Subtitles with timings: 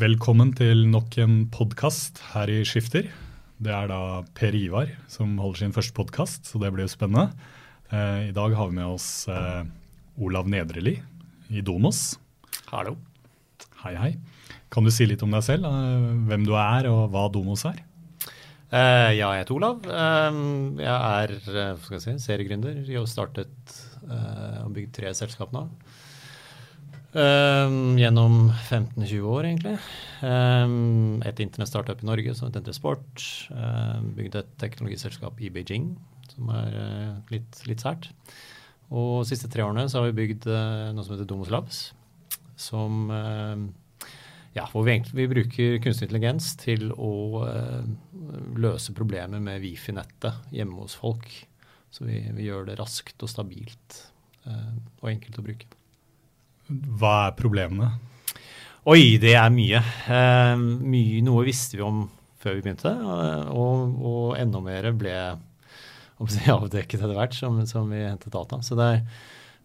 [0.00, 3.10] Velkommen til nok en podkast her i Skifter.
[3.60, 7.34] Det er da Per Ivar som holder sin første podkast, så det blir jo spennende.
[7.92, 9.66] Eh, I dag har vi med oss eh,
[10.16, 10.94] Olav Nedreli
[11.52, 12.14] i Donos.
[12.70, 12.94] Hallo.
[13.82, 14.10] Hei, hei.
[14.72, 15.68] Kan du si litt om deg selv?
[15.68, 17.82] Eh, hvem du er, og hva Donos er?
[18.70, 19.84] Eh, ja, jeg heter Olav.
[19.84, 20.40] Eh,
[20.80, 22.86] jeg er eh, skal jeg si, seriegründer.
[22.88, 23.76] Jeg har startet
[24.06, 25.66] eh, og bygd tre selskap nå.
[27.10, 29.74] Eh, gjennom 15-20 år, egentlig.
[30.22, 33.24] Um, et internett-startup i Norge som heter Sport.
[33.50, 35.90] Um, bygde et teknologiselskap i Beijing,
[36.30, 38.12] som er uh, litt, litt sært.
[38.94, 41.82] Og de siste tre årene så har vi bygd uh, noe som heter Domos Labs.
[42.60, 43.58] Som uh,
[44.54, 47.42] ja, hvor vi, egentlig, vi bruker kunstig intelligens til å
[48.58, 51.26] løse problemer med Wifi-nettet hjemme hos folk.
[51.90, 54.00] Så vi, vi, gjør det raskt og stabilt
[54.46, 55.79] og enkelt å bruke.
[56.70, 57.90] Hva er problemene?
[58.90, 59.80] Oi, det er mye.
[60.08, 61.20] Eh, mye.
[61.26, 62.04] Noe visste vi om
[62.40, 62.92] før vi begynte,
[63.52, 65.12] og, og enda mer ble
[66.54, 68.62] avdekket etter hvert som, som, vi hentet data.
[68.64, 69.02] Så det er,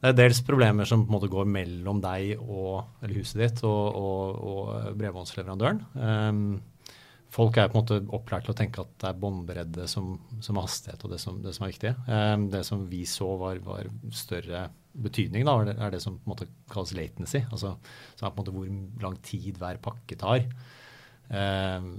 [0.01, 3.63] det er, dels problemer som på en måte går mellom deg og eller huset ditt
[3.67, 5.83] og, og, og bredbåndsleverandøren.
[5.95, 6.91] Eh,
[7.35, 10.59] folk er på en måte opplært til å tenke at det er båndbredde som, som
[10.59, 11.95] hastighet og det som, det som er viktig.
[12.07, 16.33] Eh, det som vi så var, var større betydning, da, er det som på en
[16.33, 17.43] måte kalles latency.
[17.51, 17.75] altså
[18.15, 21.89] så er på en måte Hvor lang tid hver pakke tar eh,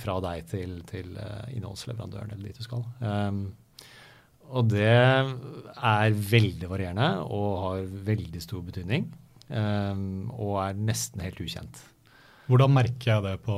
[0.00, 2.84] fra deg til, til uh, innholdsleverandøren eller dit du skal.
[3.00, 3.44] Um,
[4.54, 9.06] og det er veldig varierende og har veldig stor betydning.
[9.48, 11.80] og er nesten helt ukjent.
[12.44, 13.54] Hvordan merker jeg det på,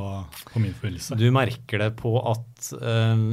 [0.53, 1.17] på min følelse?
[1.19, 3.25] Du merker det på at um,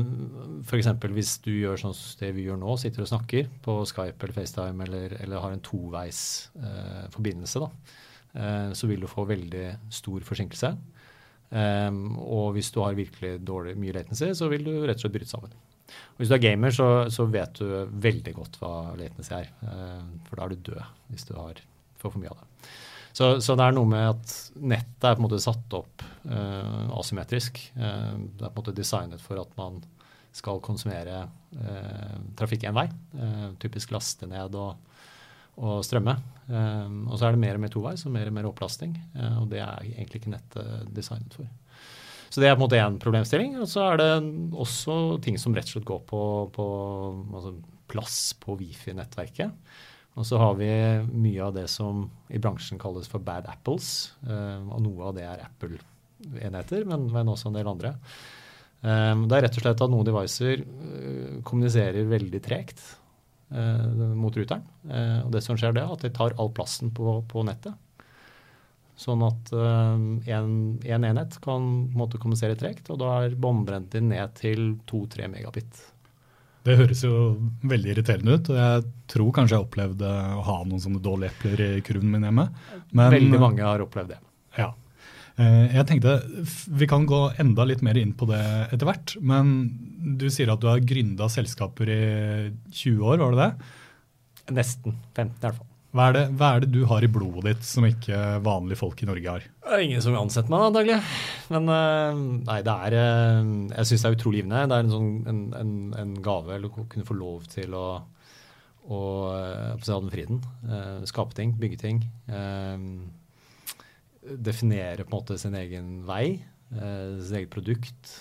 [0.66, 0.90] f.eks.
[1.14, 4.38] hvis du gjør sånn som det vi gjør nå, sitter og snakker på Skype eller
[4.40, 6.24] FaceTime eller, eller har en toveis
[6.58, 8.00] uh, forbindelse, da,
[8.40, 10.74] uh, så vil du få veldig stor forsinkelse.
[11.54, 15.18] Um, og hvis du har virkelig dårlig, mye latency, så vil du rett og slett
[15.20, 15.54] bryte sammen.
[16.16, 19.54] Og hvis du er gamer, så, så vet du veldig godt hva latency er.
[19.62, 22.74] Uh, for da er du død hvis du for, for mye av det.
[23.14, 26.90] Så, så, det er noe med at nettet er på en måte satt opp uh,
[26.98, 27.60] asymmetrisk.
[27.78, 29.84] Uh, det er på en måte designet for at man
[30.34, 32.88] skal konsumere uh, trafikk én vei.
[33.62, 34.80] typisk laste ned og,
[35.62, 36.16] og strømme.
[36.50, 38.96] og så er det mer og mer toveis og mer og mer opplasting.
[39.38, 41.46] og det er egentlig ikke nettet designet for.
[42.34, 43.60] Så det er på en måte én problemstilling.
[43.62, 44.12] Og så er det
[44.58, 46.22] også ting som rett og slett går på,
[46.56, 46.66] på
[47.30, 47.54] altså
[47.94, 49.54] plass på Wifi-nettverket.
[50.14, 50.70] Og så har vi
[51.10, 54.14] mye av det som i bransjen kalles for bad apples.
[54.28, 57.96] Uh, og noe av det er Apple-enheter, men, men, også en del andre.
[58.84, 62.84] Um, det er rett og slett at noen devicer uh, kommuniserer veldig tregt
[63.56, 64.68] uh, mot ruteren.
[65.24, 67.80] og det som skjer, det er at de tar all plassen på, på nettet.
[69.00, 70.52] Sånn at én en,
[70.86, 71.64] en enhet kan
[71.98, 75.80] måtte kommunisere tregt, og da er båndbredden ned til 2-3 megabit.
[76.64, 77.16] Det høres jo
[77.68, 78.52] veldig irriterende ut.
[78.54, 82.24] og Jeg tror kanskje jeg opplevde å ha noen sånne dårlige epler i kurven min
[82.24, 82.48] hjemme.
[82.96, 84.20] Men, veldig mange har opplevd det.
[84.60, 84.70] Ja.
[85.42, 86.14] Eh, jeg tenkte
[86.78, 89.16] Vi kan gå enda litt mer inn på det etter hvert.
[89.20, 89.54] Men
[90.20, 92.02] du sier at du har gründa selskaper i
[92.72, 94.56] 20 år, var det det?
[94.62, 95.00] Nesten.
[95.16, 95.70] 15 i hvert fall.
[95.94, 99.04] Hva er, det, hva er, det, du har i blodet ditt som ikke vanlige folk
[99.04, 99.44] i Norge har?
[99.62, 100.96] Det er ingen som vil ansette meg, antagelig.
[101.54, 104.64] Men uh, nei, det er uh, Jeg syns det er utrolig givende.
[104.72, 107.86] Det er en, sånn, en, en, en gave å kunne få lov til å,
[108.90, 110.42] å ha den friheten.
[111.10, 112.02] Skape ting, bygge ting.
[114.50, 116.40] definere på en måte sin egen vei.
[116.74, 118.16] sitt eget produkt.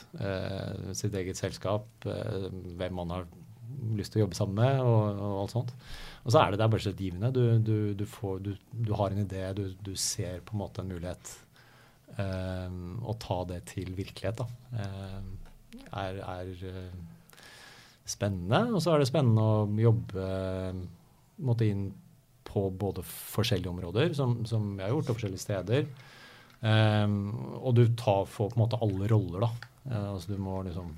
[0.92, 1.88] sitt eget selskap.
[2.04, 3.30] hvem man har
[3.98, 5.72] lyst til å jobbe sammen med, og, og alt sånt.
[6.22, 7.32] Og så er det, det er bare så givende.
[7.34, 11.32] Du, du, du, får, du, har en idé, du, ser på en måte en mulighet.
[12.12, 14.44] Um, å ta det til virkelighet da,
[14.76, 15.30] um,
[15.96, 17.38] er, er uh,
[18.04, 18.66] spennende.
[18.74, 20.26] Og så er det spennende å jobbe
[21.42, 21.86] måtte inn
[22.46, 25.86] på både forskjellige områder, som, som, jeg har gjort, og forskjellige steder.
[26.62, 29.70] Um, og du tar, får på en måte alle roller, da.
[29.88, 30.92] Uh, altså du må liksom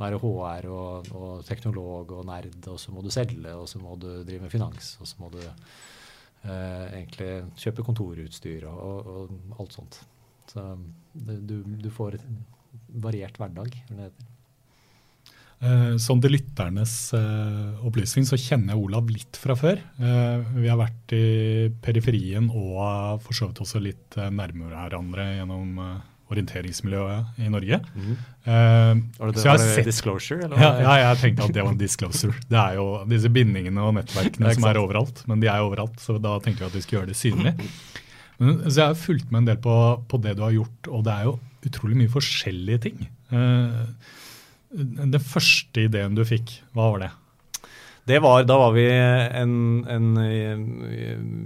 [0.00, 3.96] være HR og, og, teknolog og nerd, og så må du selge, og så må
[4.00, 7.30] du drive med finans, og så må du eh, egentlig
[7.60, 10.02] kjøpe kontorutstyr og, og, alt sånt.
[10.50, 10.66] Så
[11.14, 12.18] det, du, du, får
[13.02, 13.76] variert hverdag.
[15.60, 19.82] Eh, sånn til lytternes eh, opplysning så kjenner jeg Olav litt fra før.
[20.00, 25.26] Eh, vi har vært i periferien og for så vidt også litt eh, nærmere hverandre
[25.36, 25.98] gjennom eh,
[26.30, 27.80] orienteringsmiljøet i Norge.
[27.94, 28.10] Mm.
[28.46, 28.52] Uh,
[29.18, 30.48] var det, var det sett, disclosure?
[30.54, 32.36] Ja, ja, jeg tenkte at det var en disclosure.
[32.50, 35.24] Det er jo disse bindingene og nettverkene er som er overalt.
[35.30, 37.54] Men de er overalt, så da tenkte vi at vi skulle gjøre det synlig.
[38.40, 39.76] Men, så jeg har fulgt med en del på,
[40.08, 41.36] på, det du har gjort, og det er jo
[41.68, 43.02] utrolig mye forskjellige ting.
[43.34, 43.84] Uh,
[44.70, 47.10] den første ideen du fikk, hva var det?
[48.06, 50.06] Var, Da var vi en, en,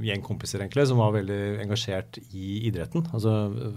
[0.04, 3.06] gjeng kompiser egentlig, som var veldig engasjert i idretten.
[3.12, 3.34] altså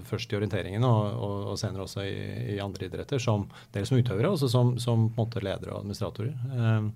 [0.07, 2.17] Først i orienteringen og, og, og senere også i,
[2.55, 3.19] i, andre idretter.
[3.19, 6.35] som Dels som utøvere, og som, som på en måte ledere og administratorer.
[6.53, 6.93] Um,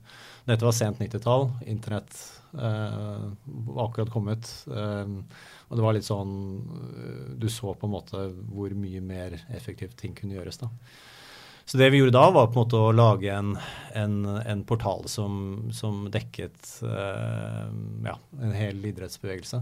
[0.48, 1.50] dette var sent 90-tall.
[1.69, 2.19] Internett
[2.51, 4.50] var akkurat kommet.
[4.68, 5.22] Um,
[5.72, 6.34] og det var litt sånn
[7.39, 10.60] Du så på en måte hvor mye mer effektivt ting kunne gjøres.
[10.62, 10.72] da.
[11.66, 13.56] Så det vi gjorde da, var på en måte å lage en,
[13.98, 15.34] en, en portal som,
[15.75, 17.69] som dekket uh,
[18.06, 19.62] ja, en hel idrettsbevegelse.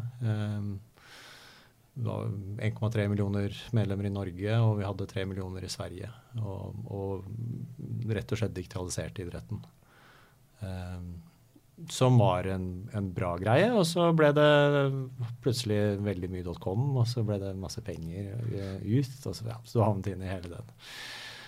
[2.00, 2.30] Var
[2.66, 6.10] 1,3 millioner medlemmer i Norge, og vi hadde 3 millioner i Sverige.
[6.40, 9.62] Og, og rett og slett digitaliserte idretten.
[10.64, 11.04] Uh,
[11.90, 13.70] som var en, en, bra greie.
[13.72, 14.50] Og så ble det
[15.44, 18.34] plutselig veldig mye .com, og så ble det masse penger
[18.84, 19.16] ut.
[19.26, 20.74] Og så, ja, så havnet inn i hele den.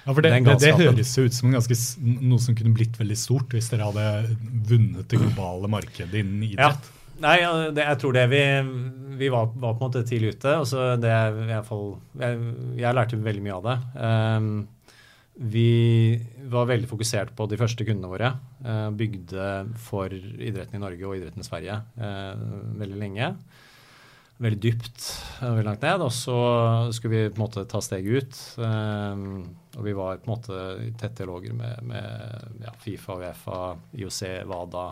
[0.02, 3.54] Ja, for det, det, det høres ut som ganske, noe som kunne blitt veldig stort
[3.54, 4.36] hvis dere hadde
[4.70, 6.90] vunnet det globale markedet innen idrett.
[6.90, 6.98] Ja.
[7.22, 7.38] Nei,
[7.76, 8.42] det, jeg tror det vi,
[9.20, 10.56] vi var, var, på en måte tidlig ute.
[10.58, 12.40] og så det i hvert fall, jeg,
[12.80, 13.76] jeg, lærte veldig mye av det.
[14.02, 14.54] Um,
[15.52, 15.70] vi
[16.52, 18.32] var veldig fokusert på de første kundene våre.
[18.66, 19.52] Uh, bygde
[19.86, 22.48] for idretten i Norge og idretten i Sverige uh,
[22.82, 23.36] veldig lenge
[24.42, 25.08] veldig dypt
[25.42, 26.04] veldig langt ned.
[26.06, 26.38] Og så
[26.96, 28.40] skulle vi på en måte ta steget ut.
[28.62, 29.44] Um,
[29.78, 33.60] og vi var på en måte i tette dialoger med, med ja, Fifa, Uefa,
[33.98, 34.86] IOC, WADA.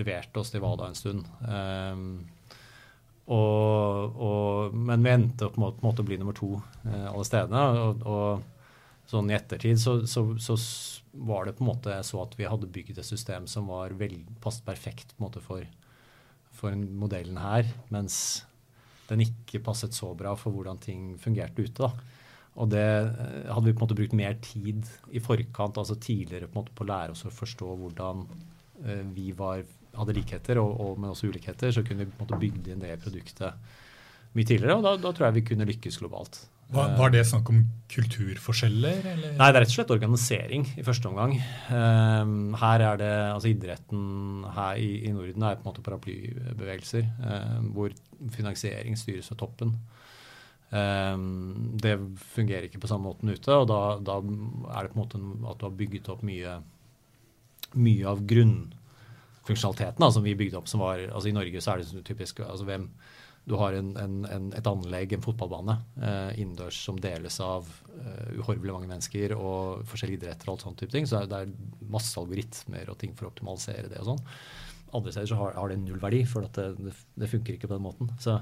[0.00, 1.28] Leverte oss til WADA en stund.
[1.44, 2.06] Um,
[3.32, 7.66] og, og, men vi endte opp med, å bli nummer to uh, alle stedene.
[7.84, 10.58] Og, og sånn i ettertid så, så, så,
[11.12, 14.14] var det på en måte så at vi hadde bygd et system som var vel,
[14.40, 15.66] passet perfekt på en måte for,
[16.56, 17.68] for modellen her.
[17.92, 18.16] Mens
[19.12, 21.86] den ikke passet så bra for hvordan ting fungerte ute.
[21.86, 22.18] da.
[22.60, 26.48] Og det eh, hadde vi på en måte brukt mer tid i forkant, altså tidligere
[26.48, 29.62] på en måte på å lære oss å forstå hvordan uh, vi var,
[29.96, 32.84] hadde likheter, og, og, men også ulikheter, så kunne vi på en måte bygd inn
[32.84, 33.78] det produktet
[34.36, 34.76] mye tidligere.
[34.76, 36.42] Og da, da tror jeg vi kunne lykkes globalt.
[36.72, 37.58] Var, var, det snakk om
[37.92, 39.02] kulturforskjeller?
[39.10, 39.34] Eller?
[39.36, 41.34] Nei, det er rett og slett organisering i første omgang.
[41.68, 47.04] Um, her er det, altså Idretten her i, i, Norden er på en måte paraplybevegelser,
[47.20, 47.92] um, hvor
[48.32, 49.74] finansiering styres av toppen.
[50.72, 51.98] Um, det
[52.32, 54.20] fungerer ikke på samme måten ute, og da, da,
[54.72, 55.20] er det på en måte
[55.52, 56.54] at du har bygget opp mye,
[57.76, 60.72] mye av grunnfunksjonaliteten da, som vi bygde opp.
[60.72, 62.88] som var, altså I Norge så er det typisk altså hvem
[63.44, 68.76] du har en, en, et anlegg, en fotballbane, eh, innendørs som deles av eh, uhorvelig
[68.76, 71.08] mange mennesker og forskjellige idretter og alt sånt type ting.
[71.10, 71.56] Så det er
[71.90, 74.22] masse algoritmer og ting for å optimalisere det og sånn.
[74.92, 77.74] Andre steder så har, har det null verdi, for det, det, det, funker ikke på
[77.74, 78.12] den måten.
[78.22, 78.36] Så,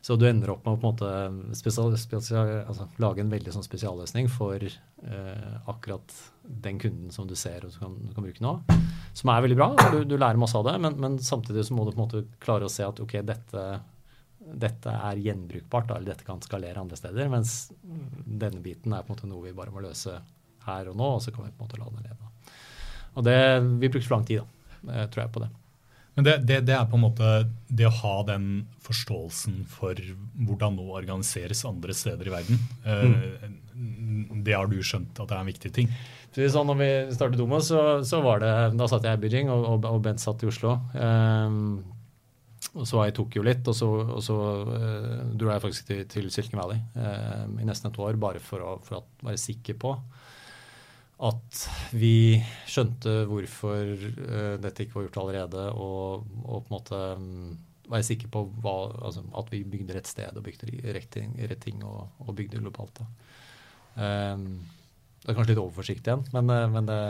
[0.00, 3.52] så, du ender opp med å på en måte spesial, spesial, altså, lage en veldig
[3.52, 6.16] sånn spesialløsning for eh, akkurat
[6.48, 8.56] den kunden som du ser og du kan, du kan bruke nå.
[9.18, 9.68] Som er veldig bra.
[9.92, 12.24] Du, du lærer masse av det, men, men, samtidig så må du på en måte
[12.40, 13.68] klare å se at ok, dette
[14.54, 17.30] dette er gjenbrukbart, eller dette kan skalere andre steder.
[17.32, 20.18] Mens denne biten er på en måte noe vi bare må løse
[20.68, 22.34] her og nå, og så kan vi på en måte la den leve.
[23.18, 23.38] Og det,
[23.80, 24.44] Vi brukte for lang tid,
[24.82, 25.50] da, tror jeg på det.
[26.18, 27.26] Men det, det, det, er på en måte
[27.70, 28.46] det å ha den
[28.82, 29.98] forståelsen for
[30.34, 32.64] hvordan noe organiseres andre steder i verden.
[32.82, 34.40] Mm.
[34.42, 35.92] Det har du skjønt at det er en viktig ting?
[36.34, 39.62] Så når vi startet Domo, så, så, var det, da satt jeg i Beijing, og,
[39.76, 40.74] og, og Bent satt i Oslo.
[40.98, 41.84] Um,
[42.74, 45.88] og så var jeg i Tokyo litt, og så, og så uh, dro jeg faktisk
[45.88, 49.78] til, til Silicon Valley uh, i nesten et år bare for å, for være sikker
[49.80, 49.94] på
[51.18, 51.62] at
[51.98, 52.38] vi
[52.70, 57.56] skjønte hvorfor uh, dette ikke var gjort allerede, og, og på en måte um,
[57.88, 58.76] være sikker på hva,
[59.08, 62.60] altså, at vi bygde rett sted og bygde rett ting, rett ting og, og, bygde
[62.62, 63.00] globalt.
[63.96, 64.60] Um,
[65.18, 67.00] det er kanskje litt overforsiktig igjen, men, men det,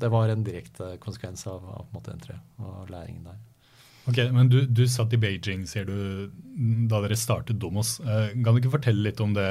[0.00, 3.42] det, var en direkte konsekvens av, av måte, entry og læringen der.
[4.06, 5.96] Ok, Men du, du, satt i Beijing, sier du,
[6.90, 7.96] da dere startet Domos.
[8.00, 9.48] Eh, kan du ikke fortelle litt om det,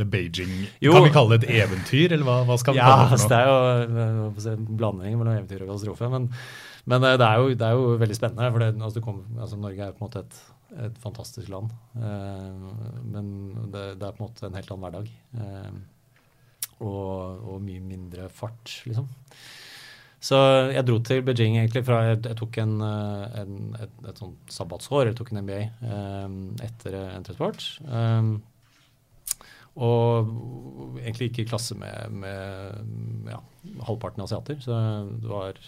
[0.00, 0.50] det Beijing
[0.82, 0.94] jo.
[0.96, 3.20] Kan vi kalle det et eventyr, eller hva, hva skal vi ja, kalle det?
[3.20, 3.28] for noe?
[3.30, 6.10] det er jo en blanding mellom eventyr og katastrofe.
[6.16, 6.28] Men,
[6.90, 8.50] men eh, det, er jo, det, er jo, veldig spennende.
[8.50, 10.42] for det, altså, kom, altså, Norge er på en måte et,
[10.88, 11.70] et fantastisk land.
[11.94, 13.32] Eh, men
[13.70, 15.12] det, det, er på en måte en helt annen hverdag.
[15.38, 15.82] Eh,
[16.82, 19.06] og, og mye mindre fart, liksom.
[20.22, 20.38] Så
[20.70, 24.54] jeg dro til Beijing egentlig fra Jeg, jeg tok en, eh, en, et, et sånt
[24.54, 27.64] sabbatsår, jeg tok en MBA um, eh, etter Entresport.
[27.88, 28.36] Um,
[29.72, 30.28] og
[31.00, 33.40] egentlig ikke i klasse med, med ja,
[33.88, 34.60] halvparten asiater.
[34.62, 34.76] Så
[35.22, 35.58] det var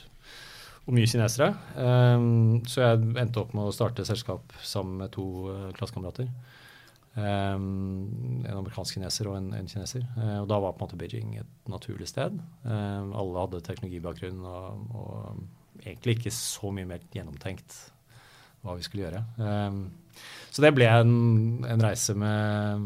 [0.84, 1.54] og mye kinesere.
[1.80, 6.28] Um, så jeg endte opp med å starte selskap sammen med to uh, klassekamerater.
[7.14, 10.02] Um, en amerikansk kineser og en, en kineser.
[10.16, 12.40] Uh, og da var på en måte Beijing et naturlig sted.
[12.66, 17.76] Um, alle hadde teknologibakgrunn og, og egentlig ikke så mye mer gjennomtenkt
[18.64, 19.22] hva vi skulle gjøre.
[19.38, 19.84] Um,
[20.54, 21.14] så det ble en,
[21.68, 22.84] en, reise med,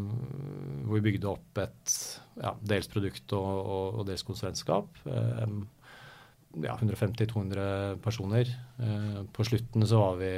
[0.84, 1.96] hvor vi bygde opp et
[2.42, 5.00] ja, dels produkt og, og, og dels konsulentskap.
[5.06, 5.62] Um,
[6.64, 8.52] ja, 150-200 personer.
[8.76, 10.32] Uh, på slutten så var vi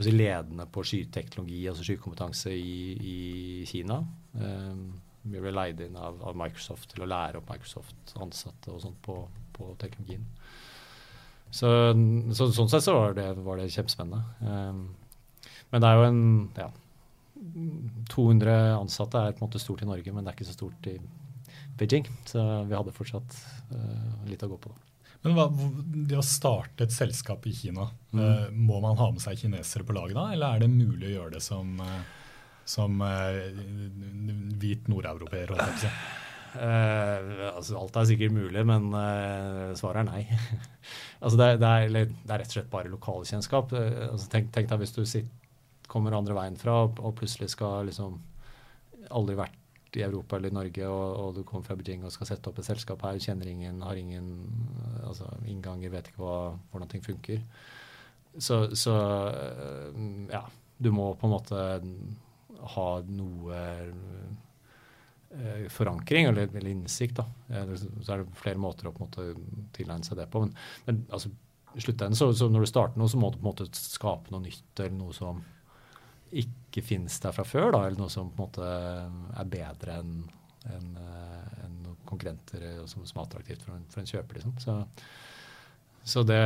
[0.00, 3.16] si, ledende på skyteknologi, altså skykompetanse i, i
[3.68, 4.00] Kina.
[4.38, 4.86] Um,
[5.22, 9.20] vi ble leid inn av, av, Microsoft til å lære opp Microsoft-ansatte og sånt på,
[9.54, 10.24] på teknologien.
[11.52, 11.68] Så,
[12.32, 14.22] så, sånn sett så var det, var det kjempespennende.
[14.40, 14.86] Um,
[15.72, 16.22] men det er jo en
[16.56, 16.70] ja,
[18.12, 20.88] 200 ansatte er på en måte stort i Norge, men det er ikke så stort
[20.90, 20.96] i
[21.78, 22.08] Beijing.
[22.28, 23.36] Så vi hadde fortsatt
[23.74, 24.72] uh, litt å gå på.
[24.72, 24.91] da.
[25.22, 25.46] Men hva,
[26.08, 28.18] Det å starte et selskap i Kina, mm.
[28.18, 31.14] uh, må man ha med seg kinesere på laget da, eller er det mulig å
[31.16, 32.02] gjøre det som, uh,
[32.68, 32.98] som
[34.62, 35.54] hvit nordeuropeer?
[36.52, 40.24] Uh, altså, alt er sikkert mulig, men uh, svaret er nei.
[41.22, 43.72] altså, det, det, er, det, er, rett og slett bare lokalkjennskap.
[43.72, 45.30] Uh, altså, tenk, tenk, deg hvis du sitter,
[45.92, 48.14] kommer andre veien fra og, og plutselig skal liksom
[49.12, 49.58] aldri vært
[49.98, 52.68] i Europa eller Norge, og, og, du kommer fra Beijing og skal sette opp et
[52.68, 54.32] selskap her, kjenner ingen, har ingen
[55.04, 56.36] altså, innganger, vet ikke hva,
[56.72, 57.42] hvordan ting funker.
[58.40, 58.94] Så, så
[60.32, 60.46] ja,
[60.80, 61.66] du må på en måte
[62.72, 63.60] ha noe
[65.32, 67.16] Eh, forankring eller, eller innsikt.
[67.16, 67.24] Da.
[68.02, 70.42] Så er det flere måter å på en måte tilegne seg det på.
[70.44, 70.52] Men,
[70.84, 71.30] men altså,
[71.72, 74.44] sluttenden, så, så, når du starter noe, så må du på en måte skape noe
[74.44, 75.40] nytt eller noe som
[76.32, 77.70] ikke finnes der fra før.
[77.74, 78.68] Da, eller noe som på en måte
[79.42, 80.14] er bedre enn
[80.70, 84.38] en, en eh, konkurrenter som, som er attraktivt for en, for en kjøper.
[84.38, 84.56] Liksom.
[84.62, 84.76] Så,
[86.14, 86.42] så det,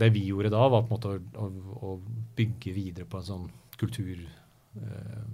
[0.00, 3.28] det, vi gjorde da, var på en måte å, å, å bygge videre på en
[3.30, 3.48] sånn
[3.80, 5.24] kultur eh,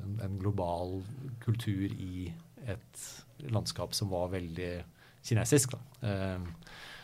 [0.00, 1.00] en, en, global
[1.44, 2.30] kultur i
[2.68, 3.04] et
[3.52, 4.72] landskap som var veldig
[5.24, 5.76] kinesisk.
[6.04, 6.40] Eh,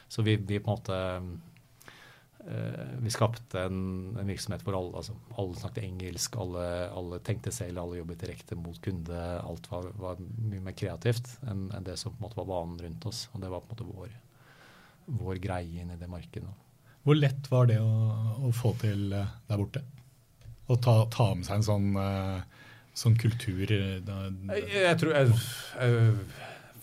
[0.08, 1.30] så vi, vi, på en måte eh,
[3.02, 3.78] Vi skapte en,
[4.20, 8.58] en virksomhet hvor alle, altså, alle snakket engelsk, alle, alle, tenkte selv, alle jobbet direkte
[8.58, 9.22] mot kunde.
[9.40, 12.78] Alt var, var mye mer kreativt enn, enn, det som på en måte var vanen
[12.84, 13.24] rundt oss.
[13.32, 14.14] Og det var på en måte vår,
[15.24, 16.54] vår greie inn i det markedet.
[17.06, 17.90] Hvor lett var det å,
[18.46, 19.82] å få til eh, der borte?
[20.66, 22.40] Å ta, ta med seg en sånn uh,
[22.96, 23.64] sånn kultur?
[23.68, 24.26] Eh, da.
[24.54, 25.34] Jeg, jeg, tror jeg,
[25.76, 26.16] jeg,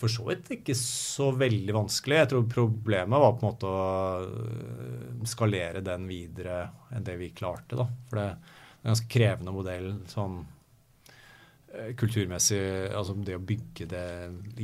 [0.03, 2.17] For så vidt ikke så veldig vanskelig.
[2.17, 3.83] Jeg tror problemet var på en måte å
[4.25, 6.57] eh, skalere den videre
[6.91, 7.77] enn det vi klarte.
[7.79, 7.85] da.
[8.09, 12.91] For det er en ganske krevende modell sånn eh, kulturmessig.
[12.91, 14.09] Altså det å bygge det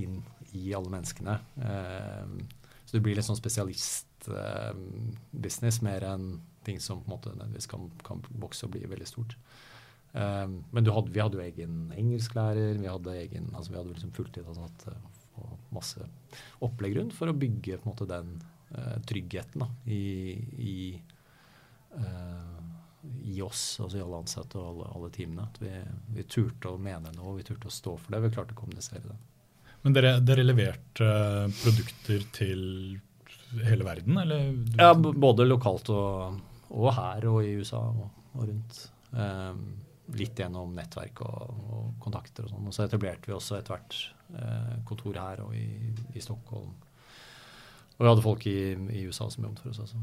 [0.01, 0.19] inn
[0.59, 1.35] i alle menneskene.
[2.83, 6.25] Så det blir litt sånn spesialistbusiness mer enn
[6.65, 7.29] ting som på en måte
[7.69, 9.37] kan, kan vokse og bli veldig stort.
[10.09, 14.15] Um, men hadde, vi hadde jo egen engelsklærer, vi hadde egen, altså vi hadde liksom
[14.15, 14.65] fulltid altså
[15.39, 16.05] og masse
[16.65, 18.35] opplegg rundt for å bygge på en måte den
[18.75, 20.77] uh, tryggheten da, i, i,
[21.95, 22.61] uh,
[23.23, 25.47] i, oss, altså i alle ansatte og alle, alle teamene.
[25.47, 25.73] At vi,
[26.15, 28.23] vi, turte å mene noe, vi turte å stå for det.
[28.27, 29.19] Vi klarte å kommunisere det.
[29.85, 32.63] Men dere, dere leverte uh, produkter til
[33.65, 34.49] hele verden, eller?
[34.77, 38.81] Ja, både lokalt og, og her og i USA og, og rundt.
[39.11, 39.63] Um,
[40.17, 42.69] litt gjennom nettverk og, og kontakter og sånn.
[42.69, 43.99] Og så etablerte vi også etter hvert
[44.35, 45.67] eh, kontor her og i,
[46.15, 46.71] i, Stockholm.
[47.97, 48.57] Og vi hadde folk i,
[48.95, 50.01] i USA som jobbet for oss også.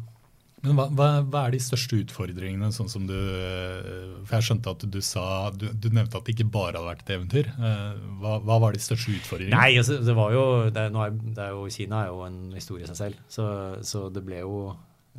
[0.64, 2.70] Men hva, hva, hva, er de største utfordringene?
[2.72, 6.34] sånn som du, eh, for Jeg skjønte at du sa, du, du nevnte at det
[6.34, 7.52] ikke bare hadde vært et eventyr.
[7.54, 9.56] Eh, hva, hva var de største utfordringene?
[9.56, 12.88] Nei, altså, det var jo, det er, det er jo, Kina er jo en historie
[12.88, 13.24] i seg selv.
[13.30, 13.46] Så,
[13.86, 14.58] så det ble jo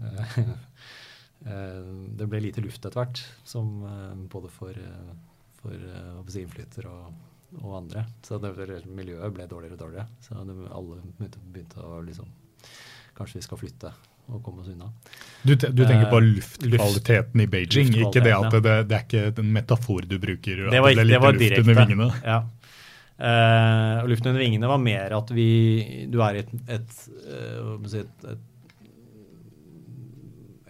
[0.04, 0.40] Eh,
[1.40, 5.14] det ble lite luft etter hvert, som eh, både for, eh,
[5.62, 7.14] for si, innflytter og,
[7.62, 8.08] og, andre.
[8.26, 8.54] Så det,
[8.90, 10.08] miljøet ble dårligere og dårligere.
[10.24, 12.36] Så det, alle begynte å liksom
[13.18, 13.90] Kanskje vi skal flytte
[14.28, 14.92] og komme oss unna.
[15.42, 19.50] Du, du tenker på luftkvaliteten i Beijing, ikke det at det, det, er ikke en
[19.56, 20.68] metafor du bruker?
[20.70, 22.10] Det var, det var luft under vingene?
[22.22, 22.38] Ja.
[23.18, 25.48] Uh, og luften under vingene var mer at vi,
[26.14, 28.44] du er i et, et, uh, et, et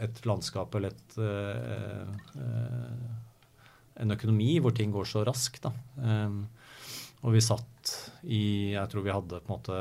[0.04, 3.08] et landskap eller et, eh, eh,
[4.04, 5.66] en økonomi hvor ting går så raskt.
[5.66, 5.74] Da.
[6.04, 6.38] Eh,
[7.25, 7.74] og vi satt
[8.24, 9.77] i Jeg tror vi hadde på en måte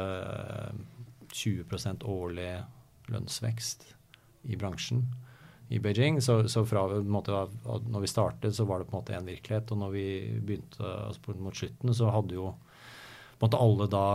[1.37, 2.65] 20% årlig
[3.13, 3.85] lønnsvekst
[4.49, 5.05] i bransjen
[5.69, 6.21] i Beijing.
[6.23, 9.73] Så, så fra måte, når vi startet, så var det på en måte én virkelighet.
[9.75, 10.07] Og når vi
[10.41, 12.53] begynte altså mot slutten, så hadde jo
[13.37, 14.07] på en måte alle da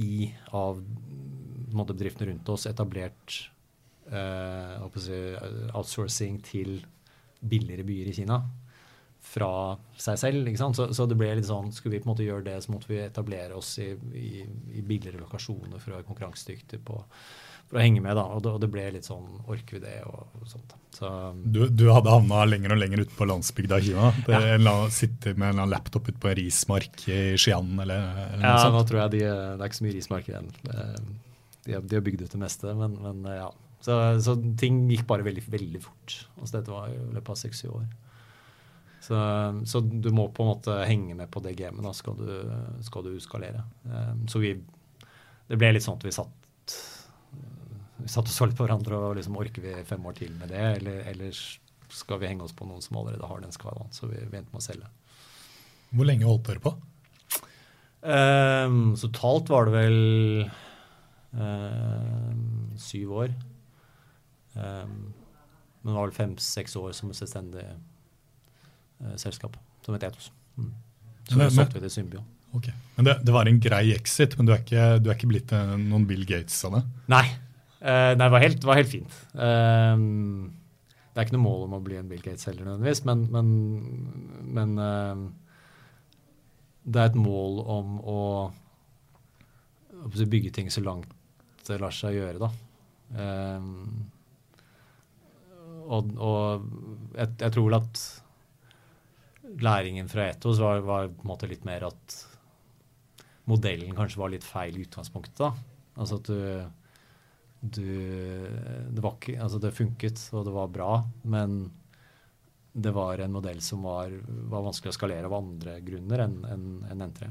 [0.00, 0.78] i av
[1.72, 3.50] måte, bedriftene rundt oss etablert
[4.12, 6.82] outsourcing til
[7.42, 8.40] billigere byer i Kina
[9.22, 10.50] fra seg selv.
[10.50, 10.72] ikke?
[10.74, 12.90] Så, så, det ble litt sånn, skulle vi på en måte gjøre det, så måtte
[12.90, 14.42] vi etablere oss i, i,
[14.74, 17.00] i billigere lokasjoner for å være konkurransedyktige på
[17.72, 18.12] for å henge med.
[18.18, 19.94] da, og det, og det, ble litt sånn Orker vi det?
[20.04, 20.74] og, og sånt.
[20.92, 21.08] Så,
[21.40, 24.10] du, du, hadde havna lenger og lenger ute på landsbygda i Kina?
[24.26, 24.58] Det, ja.
[24.58, 28.60] en, sitte med en laptop ute på en rismark i Xi'an eller, eller ja, noe
[28.60, 28.68] sånt?
[28.68, 30.52] Ja, nå tror jeg de, det er ikke så mye rismark igjen.
[30.68, 33.48] De, de har bygd ut det meste, men, men ja.
[33.82, 36.16] Så, så, ting gikk bare veldig, veldig fort.
[36.38, 37.88] Altså, dette var i løpet av seks-syv år.
[39.02, 39.18] Så,
[39.66, 42.28] så, du må på en måte henge med på det gamet, da skal du,
[42.86, 43.64] skal du skalere.
[44.30, 44.54] Så vi
[45.50, 46.76] Det ble litt sånn at vi satt
[48.02, 50.50] vi satt og så litt på hverandre og liksom orker vi fem år til med
[50.50, 51.36] det, eller, eller
[51.92, 53.92] skal vi henge oss på noen som allerede har den skalaen?
[53.94, 54.88] Så vi, vi endte med å selge.
[55.92, 56.72] Hvor lenge holdt dere på?
[58.02, 59.98] Um, så totalt var det vel
[61.36, 63.34] um, syv år.
[64.54, 65.12] Um,
[65.82, 70.30] men var vel fem-seks år som selvstendig uh, selskap, som het Etos.
[70.56, 70.72] Mm.
[71.28, 72.24] Så men, solgte vi til Symbio.
[72.52, 72.74] Okay.
[72.98, 75.54] Men det, det, var en grei exit, men du er ikke, du er ikke blitt
[75.80, 76.82] noen Bill Gates av det?
[77.10, 77.24] Nei,
[77.82, 79.14] Uh, nei, det var helt, det var helt fint.
[79.34, 79.98] Uh,
[81.12, 83.48] det er ikke noe mål om å bli en Bill Gates heller, nødvendigvis, men, men,
[84.54, 85.24] men uh,
[86.86, 88.20] det er et mål om å,
[89.98, 91.10] å bygge ting så langt
[91.66, 92.48] det lar seg gjøre, da.
[95.82, 96.68] Og, og
[97.16, 98.02] jeg, jeg, tror vel at
[99.62, 102.18] læringen fra Etos var, var, på en måte litt mer at
[103.50, 105.42] modellen kanskje var litt feil i utgangspunktet.
[105.42, 105.52] da.
[105.98, 106.38] Altså at du
[107.62, 107.86] du
[108.90, 111.70] det, var ikke, altså det funket, og det var bra, men
[112.72, 114.10] det var en modell som var,
[114.50, 117.28] var vanskelig å skalere av andre grunner enn en, en N3.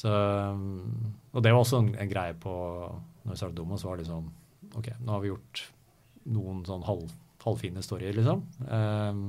[0.00, 2.52] Så, og det var også en, en greie på
[3.20, 4.28] Når vi startet Domo, så var det liksom
[4.78, 5.64] OK, nå har vi gjort
[6.30, 7.10] noen sånn halv,
[7.44, 8.44] halvfine storyer, liksom.
[8.68, 9.24] Um,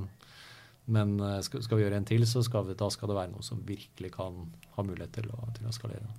[0.92, 3.32] men eh, skal, skal, vi gjøre en til, så skal vi, da skal det være
[3.32, 4.44] noe som virkelig kan
[4.76, 6.14] ha mulighet til å, til å skalere.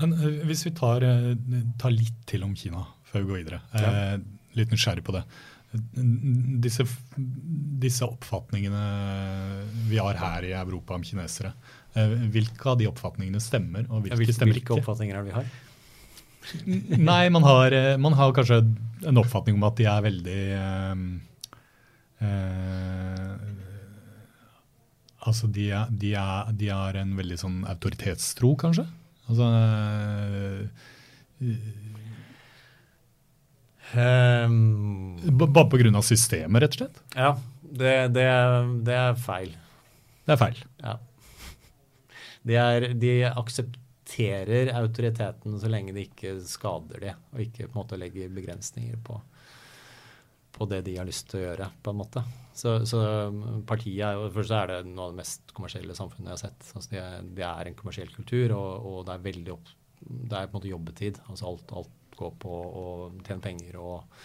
[0.00, 1.34] Men uh, Hvis vi tar, uh,
[1.80, 3.60] tar, litt til om Kina før vi går videre.
[3.78, 4.16] Ja.
[4.56, 5.22] Litt nysgjerrig på det.
[6.64, 6.84] Disse,
[7.16, 8.82] disse, oppfatningene
[9.90, 11.52] vi har her i Europa om kinesere,
[12.32, 14.72] hvilke av de oppfatningene stemmer, og hvilke, hvilke stemmer ikke?
[14.72, 15.50] Hvilke oppfatninger er det vi har?
[17.10, 18.60] Nei, man har, man har, kanskje
[19.06, 20.42] en oppfatning om at de er veldig
[25.26, 28.86] Altså, de er, de, er, de er en veldig sånn autoritetstro, kanskje?
[29.26, 29.48] Altså
[34.46, 36.02] um, Bare pga.
[36.06, 37.02] systemet, rett og slett?
[37.16, 37.32] Ja,
[37.66, 38.26] det, det,
[38.86, 39.50] det, er, feil.
[40.26, 40.62] Det er feil.
[40.84, 40.94] Ja.
[42.46, 43.12] De, er, de,
[44.06, 48.96] aksepterer autoriteten så lenge det ikke skader det, og ikke på en måte legger begrensninger
[49.02, 49.20] på,
[50.52, 51.70] på det de har lyst til å gjøre.
[51.82, 52.22] på en måte.
[52.54, 53.00] Så, så
[53.66, 56.70] partiet er jo, først er det noe av det mest kommersielle samfunnet jeg har sett.
[56.74, 57.02] Altså det,
[57.36, 59.68] det, er en kommersiell kultur, og, og det er veldig opp,
[60.00, 61.20] det er på en måte jobbetid.
[61.28, 62.86] Altså alt, alt går på å
[63.26, 64.16] tjene penger og,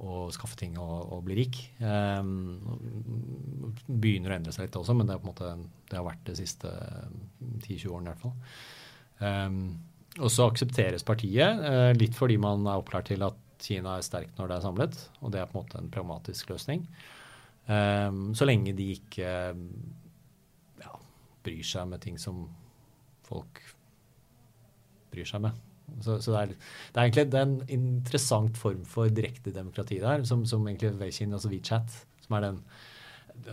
[0.00, 1.58] og skaffe ting og, og bli rik.
[1.82, 2.62] Um,
[3.88, 5.52] begynner å endre seg litt også, men det, er på en måte,
[5.90, 6.72] det har vært de siste
[7.66, 8.38] 10-20 årene i hvert fall.
[9.20, 9.58] Um,
[10.20, 14.38] og så aksepteres partiet, uh, litt fordi man er opplært til at Kina er sterkt
[14.38, 16.84] når det er samlet, og det er på en måte en pragmatisk løsning.
[17.66, 19.28] Um, så lenge de ikke
[20.82, 20.96] ja,
[21.46, 22.44] bryr seg med ting som
[23.24, 23.62] folk
[25.14, 25.62] bryr seg med.
[26.02, 30.00] Så, så det, er, det, er, egentlig det er en interessant form for direkte demokrati
[30.02, 32.60] der, som, som egentlig Weixin, altså WeChat, som er den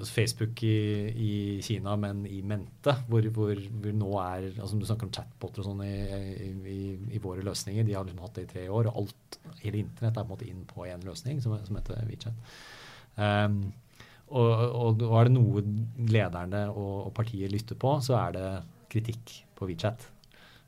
[0.08, 0.78] Facebook i,
[1.12, 5.64] i, Kina, men i mente, hvor, hvor, hvor nå er altså Du snakker om chatboter
[5.64, 5.96] og sånn i,
[6.48, 6.78] i,
[7.12, 7.86] i, våre løsninger.
[7.88, 10.34] De har liksom hatt det i tre år, og alt, hele internett er på en
[10.36, 12.56] måte inn på én løsning, som, som heter WeChat.
[13.18, 13.60] Um,
[14.32, 15.66] og, og, og, er det noe
[16.08, 18.48] lederne og, og, partiet lytter på, så er det
[18.92, 20.08] kritikk på WeChat.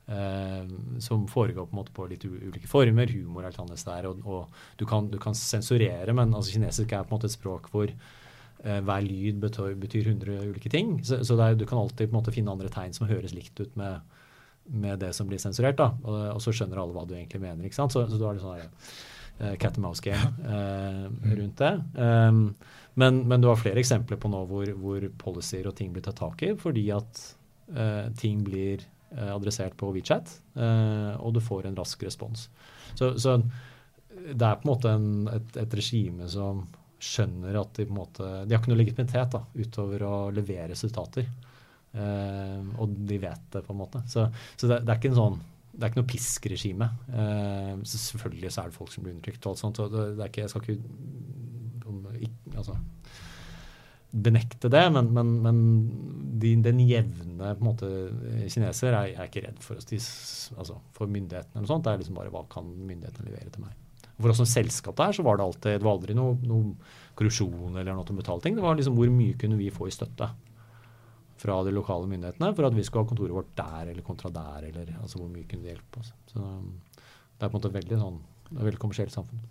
[0.03, 0.67] Eh,
[0.99, 3.07] som foregår på en måte på litt ulike former.
[3.15, 4.09] Humor er litt annerledes der.
[4.11, 7.71] Og, du, kan, du, kan, sensurere, men altså, kinesisk er på en måte et språk
[7.71, 7.93] hvor
[8.63, 10.93] hver lyd betyr, betyr 100 ulike ting.
[11.03, 13.59] Så, så er, du kan alltid på en måte finne andre tegn som høres likt
[13.59, 13.99] ut med,
[14.71, 15.77] med det som blir sensurert.
[15.77, 17.65] da, og, og, så skjønner alle hva du egentlig mener.
[17.65, 17.95] ikke sant?
[17.95, 18.63] Så, så du har litt sånn
[19.41, 21.73] uh, cat and mouse game uh, rundt det.
[21.97, 22.55] Um,
[22.93, 26.19] men, men, du har flere eksempler på nå hvor, hvor policyer og ting blir tatt
[26.21, 27.23] tak i fordi at
[27.75, 30.25] uh, ting blir adressert på WeChat,
[31.21, 32.47] og du får en rask respons.
[32.97, 33.35] Så, så,
[34.09, 36.63] det er på en måte en, et, et, regime som
[37.03, 40.71] skjønner at de på en måte, de har ikke noe legitimitet da, utover å levere
[40.71, 41.27] resultater.
[41.93, 44.01] og de vet det, på en måte.
[44.09, 44.23] Så,
[44.55, 45.41] så det, det, er ikke en sånn
[45.73, 46.87] det er ikke noe piskregime.
[47.09, 49.45] Eh, selvfølgelig så er det folk som blir undertrykt.
[49.45, 50.75] og alt sånt, så det, det ikke, Jeg skal ikke,
[52.27, 52.75] ikke altså,
[54.13, 55.61] benekte det, men, men, men
[56.41, 57.89] de, den jevne på en måte,
[58.53, 61.55] kineser er, er ikke redd for, oss, altså, for myndighetene.
[61.55, 61.87] eller noe sånt.
[61.87, 63.79] Det er liksom bare hva kan myndighetene levere til meg.
[64.23, 66.73] For oss som selskap der, så var det alltid, det var aldri noe, noe
[67.19, 68.57] korrupsjon eller noe til å betale ting.
[68.57, 70.29] Det var liksom hvor mye kunne vi få i støtte
[71.43, 74.69] fra de lokale myndighetene for at vi skulle ha kontoret vårt der eller kontra der,
[74.69, 76.13] eller altså hvor mye kunne de hjelpe oss.
[76.31, 79.43] Så det er på en måte veldig sånn, det er veldig kommersielt samfunn.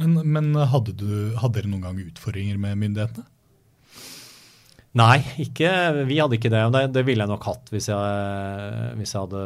[0.00, 3.28] Men, men hadde, du, hadde dere noen gang utfordringer med myndighetene?
[4.94, 5.68] Nei, ikke,
[6.06, 6.60] vi hadde ikke det.
[6.70, 6.82] det.
[6.94, 9.40] Det, ville jeg nok hatt hvis jeg, hvis jeg hadde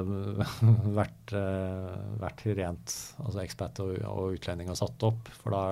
[0.99, 5.31] vært, eh, vært, rent altså ekspat og, og utlending og satt opp.
[5.41, 5.63] For da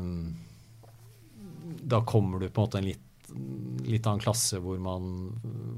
[0.00, 0.14] um,
[1.92, 3.04] Da kommer du på en måte en litt,
[3.84, 5.12] litt annen klasse hvor man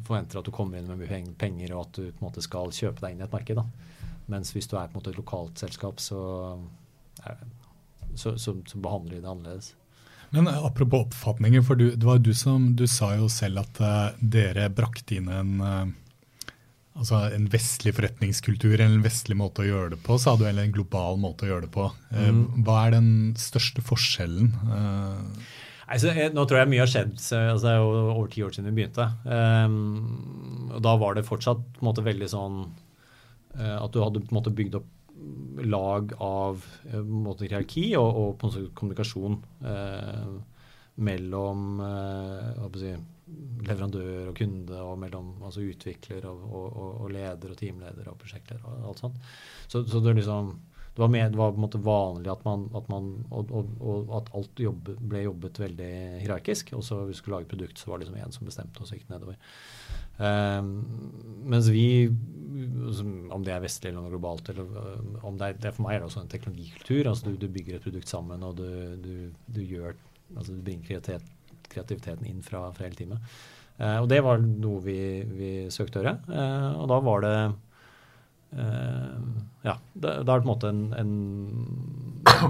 [0.07, 2.71] forventer at du kommer inn med mye penger, og at du på en måte skal
[2.71, 3.59] kjøpe deg inn i et marked.
[3.59, 4.07] Da.
[4.31, 6.23] Mens hvis du er på en måte et lokalt selskap, så,
[8.15, 9.75] så, så, så behandler de det annerledes.
[10.31, 14.19] Men apropos oppfatninger, for du, det var du som du sa jo selv at uh,
[14.23, 16.53] dere brakte inn en, uh,
[16.95, 20.69] altså en vestlig forretningskultur, eller en vestlig måte å gjøre det på, sa du, eller
[20.69, 21.89] en global måte å gjøre det på.
[22.13, 22.45] Uh, mm.
[22.67, 23.11] Hva er den
[23.43, 24.53] største forskjellen?
[25.91, 27.17] Altså, jeg, nå tror jeg mye har skjedd.
[27.19, 29.09] Altså, det er jo over ti år siden vi begynte.
[29.27, 32.63] Um, og Da var det fortsatt på en måte veldig sånn
[33.51, 34.87] at du hadde på en måte bygd opp
[35.65, 40.31] lag av eh, måte, hierarki og, og kommunikasjon eh,
[41.01, 42.95] mellom eh, si,
[43.67, 48.67] leverandør og kunde, og mellom altså, utvikler og, og, og, leder og teamleder og prosjektleder
[48.67, 49.23] og alt sånt.
[49.67, 50.53] Så, så det, liksom,
[50.89, 53.55] det, var med, det var på en måte vanlig at man, at man og,
[54.19, 55.93] at alt jobb, ble jobbet veldig
[56.25, 56.75] hierarkisk.
[56.79, 58.89] Og så hvis vi skulle lage et produkt, så var det liksom som bestemte, og
[58.89, 59.39] så gikk det nedover.
[60.21, 60.75] Um,
[61.49, 61.87] mens vi
[63.35, 64.49] om det er vestlig eller globalt.
[64.53, 67.09] Eller, øh, om det, er, det For meg er det også en teknologikultur.
[67.09, 68.67] altså Du, du bygger et produkt sammen, og du,
[69.05, 69.15] du,
[69.55, 69.97] du gjør,
[70.37, 71.25] altså du bringer kreativitet,
[71.71, 73.35] kreativiteten inn fra, fra hele teamet.
[73.79, 76.17] Eh, og det var noe vi, vi søkte å gjøre.
[76.29, 77.37] Eh, og da var det
[78.59, 79.21] eh,
[79.65, 81.15] Ja, da er det på en måte en, en,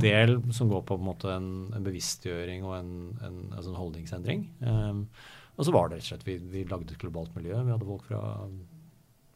[0.02, 4.48] del som går på, på en, en, en bevisstgjøring og en, en, altså holdningsendring.
[4.64, 5.04] Eh,
[5.60, 7.58] og så var det rett og slett vi, vi lagde et globalt miljø.
[7.66, 8.20] Vi hadde folk fra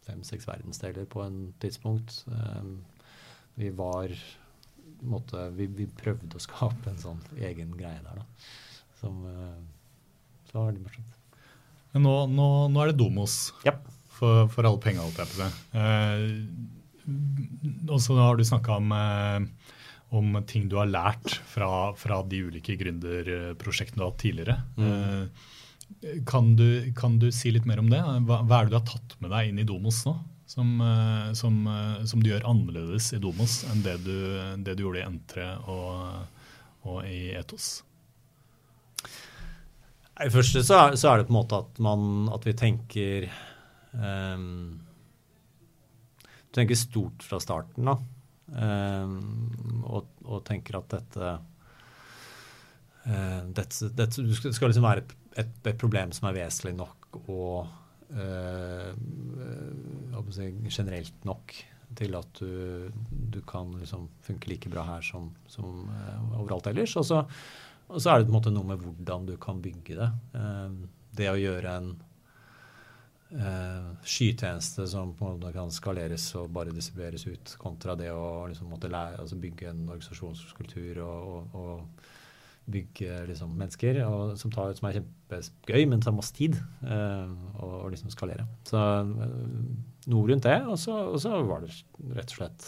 [0.07, 2.23] fem-seks verdensdeler på en tidspunkt.
[2.33, 2.79] Um,
[3.61, 4.15] vi var
[5.05, 8.27] måte, vi, vi, prøvde å skape en sånn egen greie der, da.
[9.01, 9.61] Som uh,
[10.49, 11.13] så var veldig morsomt.
[11.95, 13.35] Men nå, nå, nå, er det Domos
[13.67, 13.81] yep.
[14.17, 15.51] for, for, alle penga, holdt jeg på å si.
[15.77, 16.25] Uh,
[17.93, 19.41] og så har du snakka om, uh,
[20.17, 24.57] om ting du har lært fra, fra de ulike gründerprosjektene du har hatt tidligere.
[24.81, 25.29] Mm.
[26.29, 28.01] Kan du, kan du, si litt mer om det?
[28.03, 30.15] Hva, hva, er det du har tatt med deg inn i Domos nå?
[30.55, 34.19] Som, eh, som, eh, som du gjør annerledes i Domos enn det du,
[34.67, 36.45] det du gjorde i Entre og,
[36.85, 37.79] og i Etos?
[40.21, 43.27] I første så er, så er, det på en måte at, man, at vi tenker
[43.97, 44.85] um,
[46.55, 47.97] tenker stort fra starten, da.
[48.55, 51.33] Um, og, og, tenker at dette,
[53.05, 57.67] dette, dette Det skal liksom være et et, problem som er vesentlig nok og
[58.15, 58.95] øh,
[60.35, 61.55] si, generelt nok
[61.95, 65.85] til at du, du kan liksom funke like bra her som, som
[66.35, 66.97] overalt ellers.
[66.99, 67.21] Og så,
[67.87, 70.09] og så, er det på en måte noe med hvordan du kan bygge det.
[71.15, 71.93] Det å gjøre en
[74.03, 78.75] skytjeneste som på en måte kan skaleres og bare distribueres ut, kontra det å liksom
[78.75, 82.13] måtte lære, altså bygge en organisasjonskultur og, og, og
[82.71, 88.13] bygge liksom, mennesker, og, som, tar, som, er kjempegøy, men tar masse tid å liksom
[88.13, 88.47] skalere.
[88.69, 89.13] Så uh,
[90.11, 90.57] noe rundt det.
[90.69, 91.75] Og så, og så, var det
[92.17, 92.67] rett og slett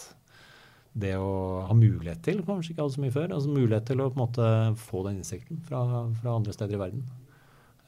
[0.96, 4.08] det å ha mulighet til, kanskje ikke alle så mye før, altså mulighet til å
[4.08, 4.46] på en måte
[4.80, 5.82] få den innsikten fra,
[6.22, 7.02] fra andre steder i verden.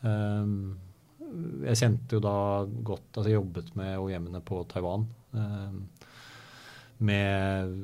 [0.02, 0.58] Um,
[1.64, 5.08] jeg kjente jo da godt Altså jeg jobbet med OEM-ene på Taiwan.
[5.32, 5.80] Um,
[6.98, 7.74] med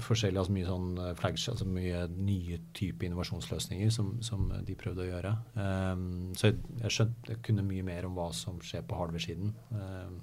[0.00, 5.04] forskjellige, altså mye sånn flagship, flags, altså mye nye typer innovasjonsløsninger som, som, de prøvde
[5.04, 5.32] å gjøre.
[5.58, 6.06] Um,
[6.38, 10.16] så jeg, jeg, skjønte, jeg kunne mye mer om hva som skjer på hardware-siden, um,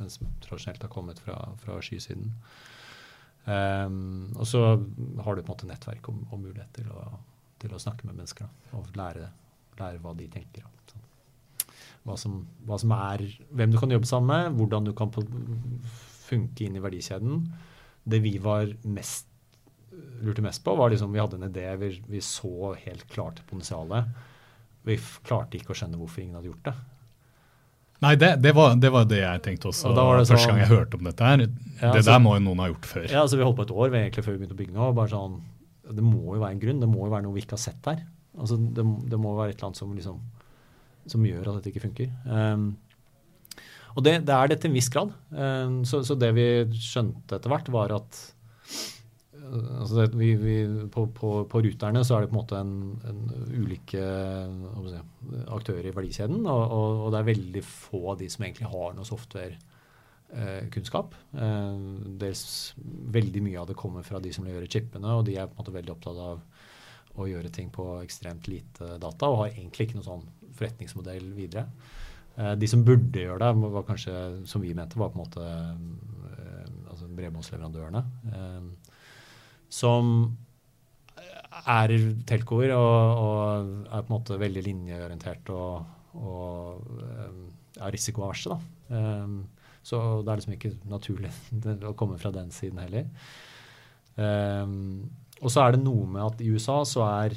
[0.00, 2.32] men som tradisjonelt har kommet fra, fra skysiden.
[3.44, 7.04] Um, og så har du på en måte nettverk og, og mulighet til å,
[7.60, 9.28] til å, snakke med mennesker da, og lære,
[9.76, 10.64] lære, hva de tenker.
[10.64, 10.76] Da.
[12.08, 16.64] Hva som, hva som, er, hvem du kan jobbe sammen med, hvordan du kan funke
[16.64, 17.44] inn i verdikjeden
[18.04, 19.26] det vi var mest
[20.20, 21.76] lurte mest på, var liksom vi hadde en idé.
[21.76, 24.04] Vi, vi så helt klart potensialet.
[24.82, 26.74] Vi klarte ikke å skjønne hvorfor ingen hadde gjort det.
[28.00, 30.96] Nei, det, det, var, det, var, det jeg tenkte også første sånn, gang jeg hørte
[30.96, 31.30] om dette.
[31.30, 31.42] her.
[31.82, 33.08] Ja, det så, der må jo noen ha gjort før.
[33.10, 34.86] Ja, altså Vi holdt på et år egentlig før vi begynte å bygge nå.
[34.96, 35.34] bare sånn,
[35.90, 36.80] Det må jo være en grunn.
[36.80, 38.00] Det må jo være noe vi ikke har sett der.
[38.40, 40.22] Altså, det, det må være et eller annet som, liksom,
[41.12, 42.14] som gjør at dette ikke funker.
[42.24, 42.70] Um,
[43.96, 45.14] og det, det, er det til en viss grad.
[45.34, 46.46] Um, så, så, det vi
[46.78, 48.20] skjønte etter hvert, var at
[49.50, 50.56] altså det, vi, vi,
[50.92, 52.74] på, på, på, ruterne så er det på en måte en,
[53.08, 54.02] en ulike
[54.90, 55.00] si,
[55.50, 56.40] aktører i verdikjeden.
[56.44, 61.08] Og, og, og, det er veldig få av de som egentlig har noe software-kunnskap.
[61.34, 61.76] Eh, eh,
[62.22, 62.42] dels
[63.18, 65.60] veldig mye av det kommer fra de som gjør chipene, og de er på en
[65.64, 66.36] måte veldig opptatt av
[67.20, 71.64] å gjøre ting på ekstremt lite data, og har egentlig ikke noen sånn forretningsmodell videre.
[72.40, 74.14] Eh, de som burde gjøre det, var kanskje,
[74.48, 78.04] som vi mente, var på en måte eh, altså bredbåndsleverandørene.
[78.32, 78.94] Eh,
[79.70, 80.14] som
[81.60, 81.92] er
[82.26, 85.82] telcoer og, og, er på en måte veldig linjeorientert og,
[86.16, 86.86] og
[87.76, 88.54] er risikoaverse.
[88.54, 88.96] da.
[89.86, 91.30] så det er liksom ikke naturlig
[91.90, 93.10] å komme fra den siden heller.
[95.40, 97.36] Og så er det noe med at i USA så er,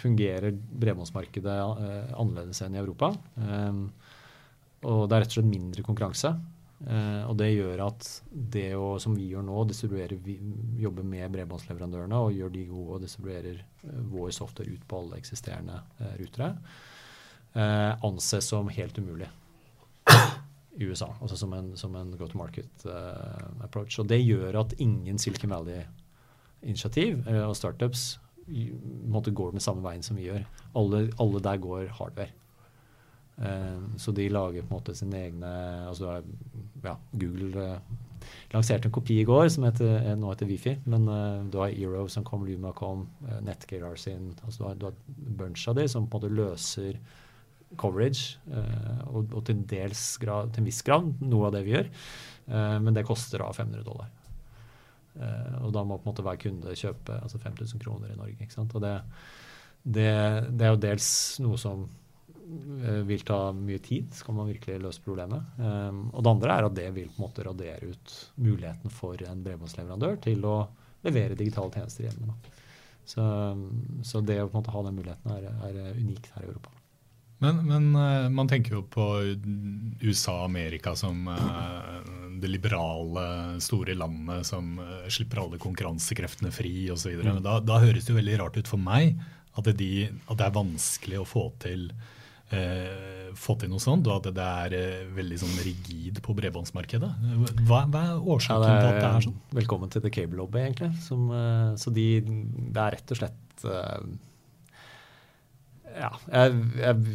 [0.00, 3.12] fungerer bredbåndsmarkedet uh, annerledes enn i Europa.
[3.36, 3.86] Um,
[4.84, 6.34] og det er rett og slett mindre konkurranse.
[6.84, 8.06] Og det gjør at
[8.52, 10.34] det å, som vi gjør nå, distribuere, vi
[10.82, 13.62] jobber med bredbåndsleverandørene og gjør de gode og distribuerer
[14.12, 15.78] vår software ut på alle eksisterende
[16.18, 16.50] rutere,
[18.04, 19.30] anses som helt umulig
[20.76, 21.08] i USA.
[21.22, 22.84] Altså som en, som en go to market
[23.64, 23.96] approach.
[24.02, 28.10] Og det gjør at ingen Silicon Valley-initiativ og startups
[28.46, 30.44] går den samme veien som vi gjør.
[30.76, 32.32] Alle, alle der går hardware.
[33.34, 35.48] Uh, så de lager på en måte sine egne
[35.88, 36.20] altså
[36.84, 40.76] ja, Google uh, lanserte en kopi i går som heter, eh, nå heter Wifi.
[40.86, 43.08] Men uh, du har Eero som kom, Lumacom,
[43.42, 47.00] Netgear sin altså du har, du har bunch av de som på en måte løser
[47.76, 48.38] coverage.
[49.10, 51.88] Og, og, til, dels grad, til en viss grad noe av det vi gjør.
[52.84, 54.12] men det koster da 500 dollar.
[55.14, 58.38] Og da må på en måte hver kunde kjøpe altså 5000 kroner i Norge.
[58.42, 58.74] ikke sant?
[58.74, 58.94] Og det,
[59.84, 60.08] det,
[60.50, 61.08] det er jo dels
[61.44, 61.84] noe som
[62.86, 65.46] Eh, vil ta mye tid, skal man virkelig løse problemet.
[65.56, 69.20] Um, og det andre er at det vil på en måte radere ut muligheten for
[69.24, 70.58] en bredbåndsleverandør til å
[71.06, 72.36] levere digitale tjenester hjemme.
[73.04, 73.24] Så,
[74.04, 76.72] så, det å på en måte ha den muligheten er, er unikt her i Europa.
[77.44, 77.88] Men, men
[78.32, 79.06] man tenker jo på
[80.04, 81.26] USA og Amerika som
[82.40, 83.26] det liberale,
[83.62, 87.16] store landet som uh, slipper alle konkurransekreftene fri osv.
[87.20, 87.40] Mm.
[87.44, 89.14] Da, da høres det jo veldig rart ut for meg
[89.54, 89.92] at det, de,
[90.26, 91.86] at det er vanskelig å få til
[92.50, 97.10] eh, få til noe sånt, og at det er eh, veldig sånn rigid på bredbåndsmarkedet.
[97.68, 99.40] Hva, hva er årsaken ja, er, til at det er sånn?
[99.60, 100.90] Velkommen til The Cable Lobby, egentlig.
[101.04, 103.58] Som, uh, så de, det er rett og slett
[105.94, 107.14] ja, jeg, jeg,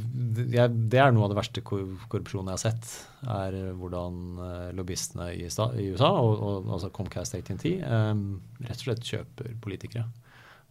[0.55, 2.93] jeg, Det er noe av det verste korrupsjonen jeg har sett.
[3.35, 8.23] er Hvordan uh, lobbyistene i, i, USA, og, og altså Comcast ATNT, um,
[8.63, 10.07] rett og slett kjøper politikere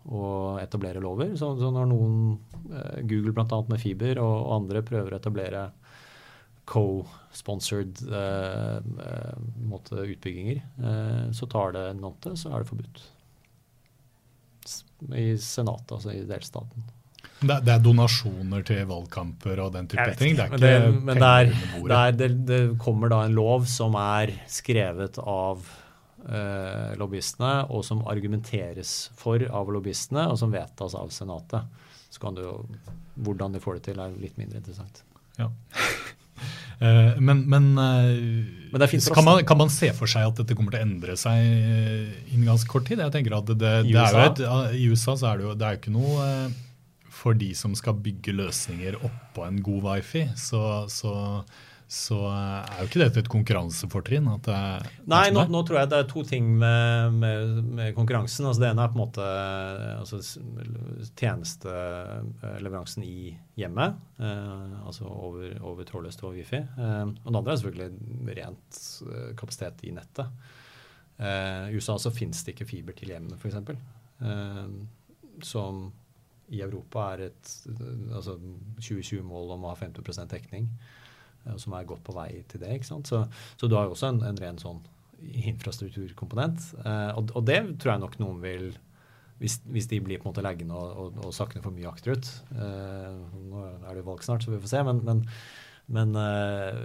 [0.08, 1.34] og etablerer lover.
[1.36, 2.38] Så, så når noen,
[2.70, 3.60] uh, Google bl.a.
[3.68, 5.68] med fiber og, og, andre prøver å etablere
[6.68, 13.00] co-sponsored uh, uh, utbygginger, eh, så tar det en måned, så er det forbudt.
[15.16, 16.84] I senatet, altså i delstaten.
[17.38, 20.34] Det, det, er donasjoner til valgkamper og den type ting?
[20.34, 24.32] Det er ikke men det, men det, er, det, kommer da en lov som er
[24.50, 25.62] skrevet av
[26.26, 31.86] eh, lobbyistene, og som argumenteres for av lobbyistene, og som vedtas av Senatet.
[32.10, 32.56] Så kan du jo,
[33.18, 35.04] Hvordan de får det til, er litt mindre interessant.
[35.38, 35.52] Ja.
[36.78, 38.18] Eh, men, men, eh,
[38.70, 41.40] men kan, man, kan, man, se for seg at dette kommer til å endre seg
[41.42, 43.02] innen ganske kort tid?
[43.02, 44.28] Jeg tenker at det, I, USA?
[44.28, 44.42] Et,
[44.78, 46.28] I USA så er det jo det er ikke noe
[47.18, 50.28] for de som skal bygge løsninger oppå en god wifi.
[50.38, 51.16] Så, så
[51.88, 54.26] så eh, er jo ikke dette et konkurransefortrinn.
[55.08, 58.44] Nei, nå, nå, tror jeg det er to ting med, med, med konkurransen.
[58.44, 59.24] Altså det ene er på en måte
[59.94, 60.20] altså
[61.16, 63.96] tjenesteleveransen i hjemmet.
[64.20, 66.60] Eh, altså over, over trådløst og wifi.
[66.60, 70.28] Eh, og det andre er selvfølgelig rent eh, kapasitet i nettet.
[71.16, 73.56] Eh, USA så finnes det ikke fiber til hjemmet, f.eks.
[74.28, 74.68] Eh,
[75.40, 75.88] som
[76.54, 77.52] i Europa er et
[78.14, 78.38] altså
[78.78, 80.70] 2020-mål om å ha 50 dekning.
[81.46, 82.74] Eh, som er godt på vei til det.
[82.74, 83.10] ikke sant?
[83.10, 83.24] Så,
[83.56, 84.82] så du har jo også en, en ren sånn
[85.48, 86.72] infrastrukturkomponent.
[86.84, 88.68] Eh, og, og, det tror jeg nok noen vil
[89.38, 92.26] hvis, hvis de blir på en måte leggende og, og, og sakner for mye akterut.
[92.54, 93.18] Eh,
[93.50, 94.84] nå er det valg snart, så vi får se.
[94.88, 95.22] Men, men,
[95.94, 96.80] men eh,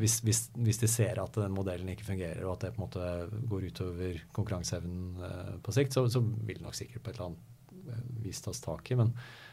[0.00, 2.84] hvis, hvis, hvis, de ser at den modellen ikke fungerer, og at det på en
[2.84, 3.06] måte
[3.52, 7.32] går utover konkurranseevnen eh, på sikt, så, så, vil det nok sikkert på et eller
[7.32, 7.49] annet
[7.88, 8.98] eh, vis tas tak i.
[8.98, 9.12] Men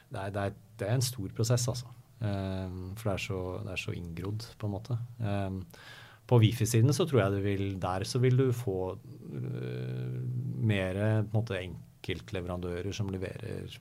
[0.09, 1.93] det er, det, er, det er, en stor prosess, altså.
[2.17, 4.95] for det er, så, det er så inngrodd, på en måte.
[6.27, 10.17] på Wifi-siden så tror jeg du vil Der så vil du få uh,
[10.57, 13.77] mer på en måte enkeltleverandører som leverer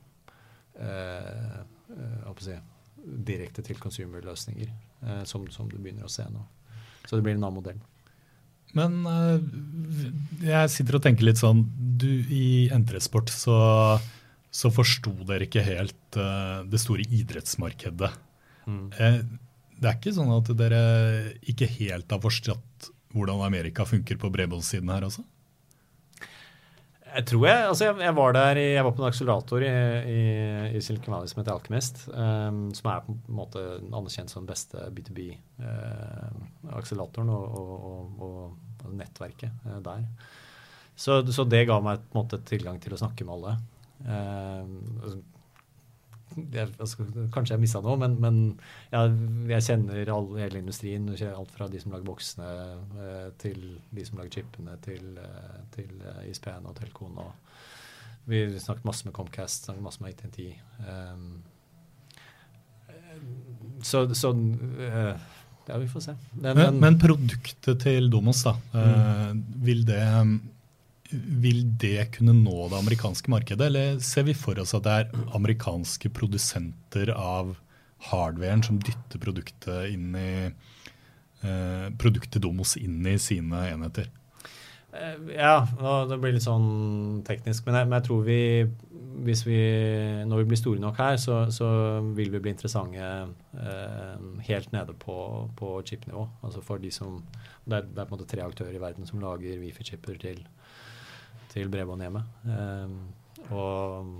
[0.83, 1.63] uh,
[2.43, 2.59] si,
[3.31, 4.75] direkte til consumer-løsninger,
[5.25, 6.43] som, som, du begynner å se nå.
[7.07, 7.79] Så det blir en annen modell.
[8.75, 9.07] Men
[10.43, 11.63] jeg sitter og tenker litt sånn
[11.97, 13.57] du, I N3sport så
[14.57, 18.13] så forsto dere ikke helt uh, det store idrettsmarkedet.
[18.67, 18.87] Mm.
[18.97, 19.19] Eh,
[19.77, 20.83] det er ikke sånn at dere
[21.47, 25.23] ikke helt har forstått hvordan Amerika funker på bredbåndssiden her også?
[27.17, 27.61] Jeg tror jeg.
[27.71, 29.69] altså jeg, jeg, var der, jeg var på en akselerator i,
[30.13, 30.15] i,
[30.77, 31.97] i Silicon Valley som heter Alchemist.
[32.13, 37.71] Um, som er på en måte anerkjent som den beste B2B-akseleratoren uh, og, og,
[38.27, 38.37] og,
[38.83, 40.01] og, nettverket uh, der.
[40.97, 43.53] Så, så, det ga meg på en måte tilgang til å snakke med alle.
[44.05, 45.17] Uh,
[46.37, 48.39] jeg, altså, kanskje jeg mista noe, men, men
[48.93, 49.05] ja,
[49.53, 51.09] jeg kjenner all, hele industrien.
[51.31, 52.49] Alt fra de som lager boksene,
[53.01, 53.61] eh, til
[53.95, 55.93] de som lager chipene, til, eh, til
[56.29, 57.17] ISP-en og Telcon.
[57.23, 60.41] Og vi snakket masse med Comcast, snakket masse med ATNT.
[60.83, 61.31] Um,
[63.87, 64.33] så, så
[65.67, 66.17] ja, vi får se.
[66.35, 68.57] Men, men, men produktet til Domos, da.
[68.75, 69.43] Mm.
[69.67, 70.03] vil det
[71.13, 75.25] vil det kunne nå det amerikanske markedet, eller ser vi for oss at det er
[75.37, 77.55] amerikanske produsenter av
[78.11, 84.11] hardwaren som dytter produktet inn i eh, produktet Domos inn i sine enheter?
[84.97, 85.67] Eh, ja,
[86.09, 87.67] det blir litt sånn teknisk.
[87.67, 88.41] Men jeg, men jeg tror vi,
[89.27, 89.61] hvis vi,
[90.29, 91.69] når vi blir store nok her, så, så
[92.17, 94.15] vil vi bli interessante eh,
[94.49, 95.19] helt nede på,
[95.59, 96.27] på chipnivå.
[96.47, 97.21] Altså for de som,
[97.65, 100.45] det er, det er, på en måte tre aktører i verden som lager Wifi-chipper til
[101.57, 102.23] til bredbånd hjemme.
[102.53, 102.97] Ehm,
[103.55, 104.13] og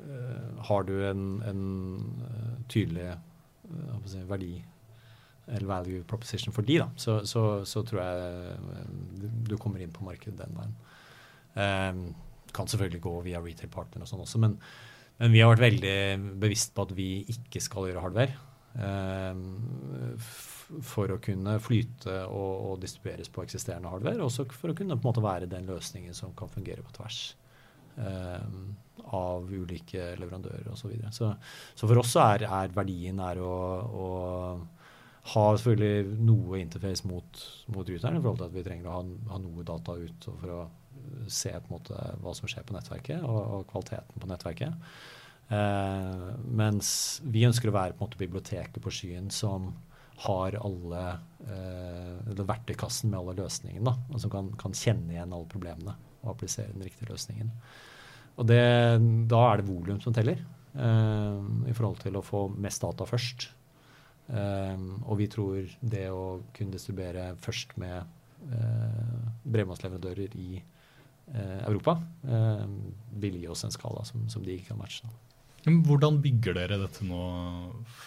[0.00, 1.62] eh, har du en, en
[2.26, 4.52] eh, tydelig eh, si, verdi
[5.50, 10.04] eller value proposition for de, da, så, så, så, tror jeg du kommer inn på
[10.06, 10.76] markedet den veien.
[11.58, 12.04] Eh,
[12.54, 14.56] kan selvfølgelig gå via retail partner og sånn også, men,
[15.18, 18.38] men, vi har vært veldig bevisst på at vi ikke skal gjøre hardware.
[20.86, 25.02] For å kunne flyte og, og, distribueres på eksisterende hardware, Også for å kunne på
[25.02, 27.20] en måte være den løsningen som kan fungere på tvers
[27.98, 28.44] eh,
[29.10, 30.84] av ulike leverandører osv.
[30.84, 31.12] Så, videre.
[31.12, 31.32] så
[31.74, 33.54] Så for oss er, er verdien er å,
[33.90, 34.10] å,
[35.34, 37.42] ha selvfølgelig noe interface mot,
[37.74, 39.02] mot ruteren, i forhold til at vi trenger å ha,
[39.34, 40.60] ha noe data ut for å
[41.30, 44.92] se på en måte hva som skjer på nettverket, og, og kvaliteten på nettverket.
[45.50, 46.90] Eh, mens
[47.26, 49.72] vi ønsker å være på en måte biblioteket på skyen som
[50.20, 51.04] har alle
[51.48, 53.94] eh, verktøykassen med alle løsningene.
[54.12, 57.52] Og som kan, kan, kjenne igjen alle problemene og applisere den riktige løsningen.
[58.40, 58.60] Og det,
[59.30, 60.42] Da er det volum som teller,
[60.74, 63.48] eh, i forhold til å få mest data først.
[64.30, 68.04] Eh, og vi tror det å kunne distribuere først med
[68.52, 71.96] eh, bredbåndsleverandører i eh, Europa
[72.28, 72.68] eh,
[73.24, 75.08] vil gi oss en skala som, som de ikke kan matche.
[75.08, 75.29] Da.
[75.66, 77.24] Hvordan bygger dere dette nå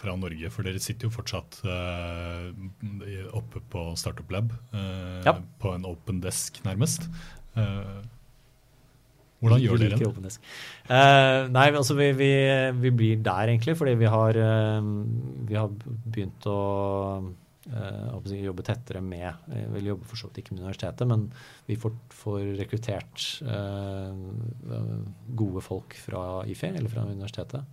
[0.00, 0.50] fra Norge?
[0.50, 2.50] For dere sitter jo fortsatt uh,
[3.36, 5.36] oppe på Startup Lab, uh, ja.
[5.62, 7.06] på en open desk nærmest.
[7.54, 8.02] Uh,
[9.44, 10.34] hvordan gjør dere det?
[11.52, 12.32] nei, altså vi, vi,
[12.80, 14.38] vi, blir der egentlig, fordi vi har,
[15.44, 16.60] vi har begynt å
[17.72, 21.28] uh, jobbe tettere med Jeg vil jobbe for så vidt ikke med universitetet, men
[21.68, 24.12] vi får, får rekruttert uh,
[25.36, 27.64] gode folk fra IFE, eller fra universitetet.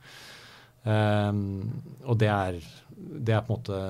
[0.82, 1.70] Um,
[2.10, 2.58] og det er,
[2.98, 3.82] det er på en måte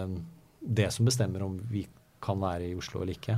[0.62, 1.86] det som bestemmer om vi
[2.22, 3.38] kan være i Oslo eller ikke.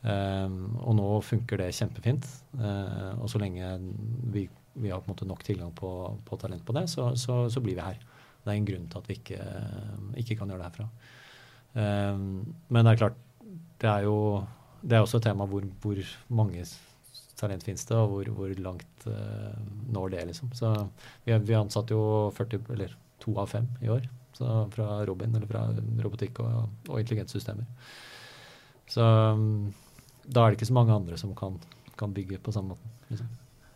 [0.00, 2.26] Um, og nå funker det kjempefint.
[2.56, 3.74] Uh, og så lenge
[4.32, 5.90] vi, vi, har nok tilgang på,
[6.24, 8.00] på talent på det, så, så, så, blir vi her.
[8.40, 9.40] Det er en grunn til at vi ikke,
[10.22, 10.88] ikke kan gjøre det herfra.
[11.74, 13.18] Um, men det er klart,
[13.80, 14.16] det er jo
[14.80, 15.98] det er også et tema hvor, hvor
[16.32, 16.64] mange
[17.40, 19.56] talent finnes det, og hvor, hvor langt uh,
[19.92, 20.52] når det, liksom.
[20.56, 20.72] Så
[21.24, 24.06] vi, vi ansatte jo 40, eller to av fem i år.
[24.36, 25.66] Så fra Robin, eller fra
[26.04, 27.68] robotikk og, og intelligenssystemer.
[28.90, 29.70] Så um,
[30.24, 31.58] da er det ikke så mange andre som kan,
[32.00, 32.92] kan bygge på samme måte.
[33.10, 33.28] Liksom.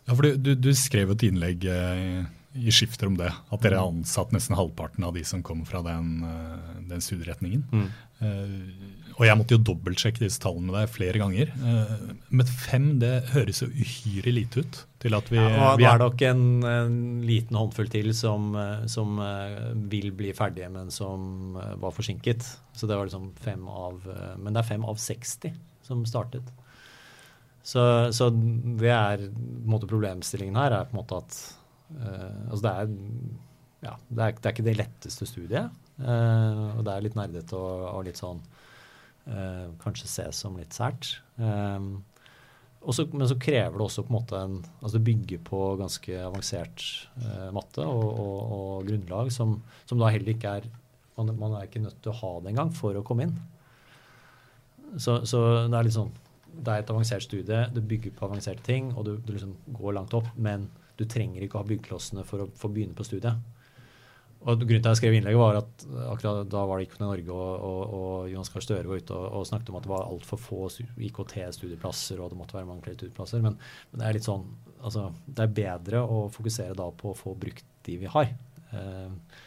[0.05, 2.25] Ja, for du, du, skrev et innlegg eh,
[2.55, 3.29] i skifter om det.
[3.51, 7.65] At dere har ansatt nesten halvparten av de som kommer fra den, eh, den studieretningen.
[7.71, 7.87] Mm.
[8.15, 11.49] Uh, og jeg måtte jo dobbeltsjekke disse tallene med deg flere ganger.
[11.59, 14.79] Uh, men fem det høres jo uhyre lite ut.
[15.03, 16.95] til at vi, ja, Nå er det nok en, en,
[17.27, 18.55] liten håndfull til som,
[18.89, 22.47] som uh, vil bli ferdige, men som var forsinket.
[22.73, 23.99] Så det var liksom fem av
[24.39, 25.53] Men det er fem av 60
[25.85, 26.47] som startet.
[27.65, 27.81] Så,
[28.13, 31.37] så det er på en måte, problemstillingen her er på en måte at
[31.93, 32.93] altså det er,
[33.85, 35.81] ja, det er, det er, ikke det letteste studiet.
[36.01, 38.41] Eh, og det er litt nerdete og, og litt sånn
[39.31, 41.13] eh, Kanskje ses som litt sært.
[41.39, 41.87] Eh,
[42.85, 46.19] også, men så krever det også på en måte en altså Det bygger på ganske
[46.21, 46.83] avansert
[47.21, 50.67] eh, matte og, og, og grunnlag som, som, da heller ikke er
[51.15, 53.35] man, man, er ikke nødt til å ha det engang for å komme inn.
[54.99, 56.13] Så, så det er litt sånn
[56.55, 59.95] det er et avansert studie, det bygger på avanserte ting, og du, du liksom går
[59.97, 60.69] langt opp, men
[60.99, 63.39] du trenger ikke å ha byggeklossene for å få begynne på studiet.
[64.45, 67.33] Og Grunnen til at jeg skrev innlegget, var at akkurat da var det IKT Norge
[67.33, 70.05] og, og, og Jonas Gahr Støre var ute og, og, snakket om at det var
[70.05, 70.59] altfor få
[71.07, 73.41] IKT-studieplasser, og det måtte være mange flere studieplasser.
[73.41, 73.57] Men,
[73.89, 74.45] men, det er litt sånn,
[74.77, 78.29] altså, det er bedre å fokusere da på å få brukt de vi har,
[78.77, 79.41] eh,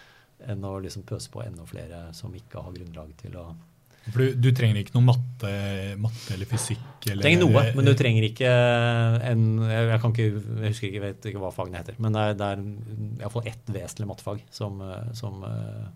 [0.50, 3.46] enn å liksom pøse på enda flere som ikke har grunnlag til å
[4.12, 5.52] for du, du, trenger ikke noe matte,
[6.00, 6.84] matte eller fysikk?
[7.08, 8.50] Eller, trenger noe, men du trenger ikke
[9.28, 11.98] en Jeg, kan ikke, jeg husker ikke, vet ikke hva fagene heter.
[12.02, 12.64] Men det er, det er
[13.22, 14.82] iallfall ett vesentlig mattefag som,
[15.16, 15.86] som eh,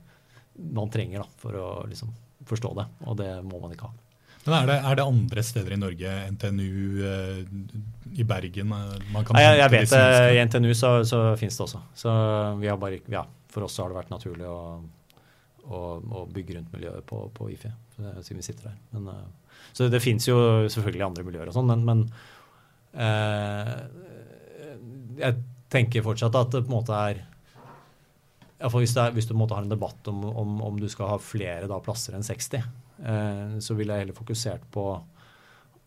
[0.76, 2.14] man trenger da, for å liksom,
[2.48, 2.88] forstå det.
[3.08, 3.94] Og det må man ikke ha.
[4.42, 6.70] Men er det, er det, andre steder i Norge, NTNU
[7.06, 7.42] uh,
[8.18, 11.62] i Bergen man kan Nei, jeg, jeg vet det, I NTNU så, så finnes det
[11.68, 11.82] også.
[11.94, 12.14] Så
[12.58, 14.58] vi har bare, ja, For oss har det vært naturlig å,
[15.68, 18.78] å, og bygge rundt miljøet på, på IFI siden vi sitter der.
[18.94, 20.36] Men, uh, så det, det fins jo
[20.66, 22.06] selvfølgelig andre miljøer og sånn, men, men
[22.98, 23.76] uh,
[25.20, 25.38] jeg
[25.72, 27.22] tenker fortsatt at det på en måte er
[28.70, 31.14] hvis, er, hvis, du på en måte har en debatt om, om, om du skal
[31.14, 32.68] ha flere da, plasser enn 60,
[33.02, 34.84] eh, så ville jeg heller fokusert på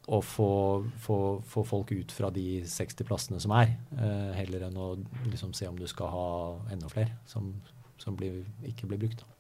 [0.06, 0.50] å få,
[1.02, 1.20] få,
[1.50, 4.92] få, folk ut fra de 60 plassene som er, eh, heller enn å
[5.30, 6.28] liksom, se om du skal ha
[6.76, 7.54] enda flere som,
[8.02, 9.24] som blir, ikke blir brukt.
[9.24, 9.35] Da.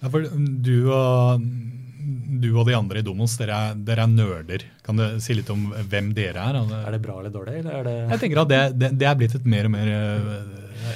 [0.00, 1.42] Ja, for du og,
[2.40, 4.64] du og de andre i Domos, dere er, dere er nerder.
[4.86, 6.60] Kan du si litt om hvem dere er?
[6.80, 7.60] Er det bra eller dårlig?
[7.60, 9.92] Eller det jeg tenker at det, det, det, er blitt et mer og mer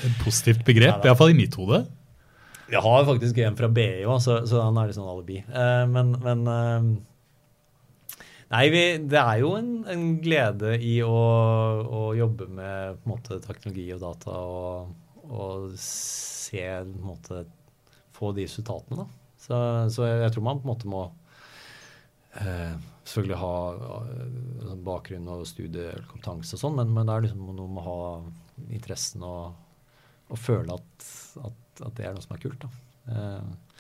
[0.00, 1.84] et positivt begrep, iallfall i mitt hode.
[2.72, 5.42] Jeg har faktisk en fra BI òg, så, så, han er litt sånn alibi.
[5.52, 6.94] Uh, men, men uh,
[8.54, 11.12] Nei, vi, det er jo en, en glede i å,
[11.82, 14.92] å, jobbe med måte, teknologi og data og,
[15.26, 17.40] og se på en måte
[18.14, 19.04] få de resultatene.
[19.04, 19.34] Da.
[19.44, 19.58] Så,
[19.92, 21.02] så jeg, jeg, tror man på en måte må
[22.40, 27.68] eh, selvfølgelig ha uh, bakgrunn og studiekompetanse og sånn, men, men, det er liksom noe
[27.68, 29.58] med å ha interessen og,
[30.30, 31.08] og føle at,
[31.42, 32.64] at, at, det er noe som er kult.
[32.64, 32.70] Da.
[33.12, 33.74] Eh,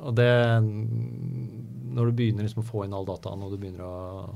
[0.00, 0.30] og det
[0.62, 4.30] Når du begynner liksom å få inn all dataen og du begynner å,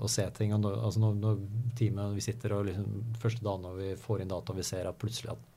[0.00, 1.40] å se ting altså når, når
[1.76, 4.86] teamet vi sitter og liksom, Første dagen når vi får inn data og vi ser
[4.86, 5.49] at plutselig at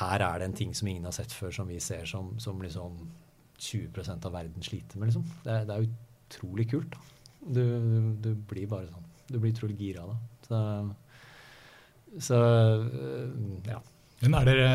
[0.00, 2.60] her er det en ting som ingen har sett før, som vi ser som, som
[2.62, 2.98] liksom
[3.60, 5.10] 20% av verden sliter med.
[5.10, 5.26] Liksom.
[5.44, 6.98] Det, er, det er utrolig kult.
[7.44, 9.10] Du, du, du, blir bare sånn.
[9.28, 10.16] Du blir utrolig gira da.
[10.44, 10.60] Så,
[12.28, 12.40] så
[13.68, 13.80] ja.
[14.24, 14.68] Men er dere,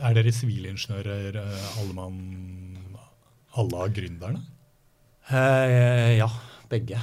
[0.00, 1.38] er dere sivilingeniører,
[1.78, 2.20] alle mann
[3.60, 4.42] Alle av gründerne?
[5.30, 6.28] Eh, ja,
[6.70, 6.98] begge.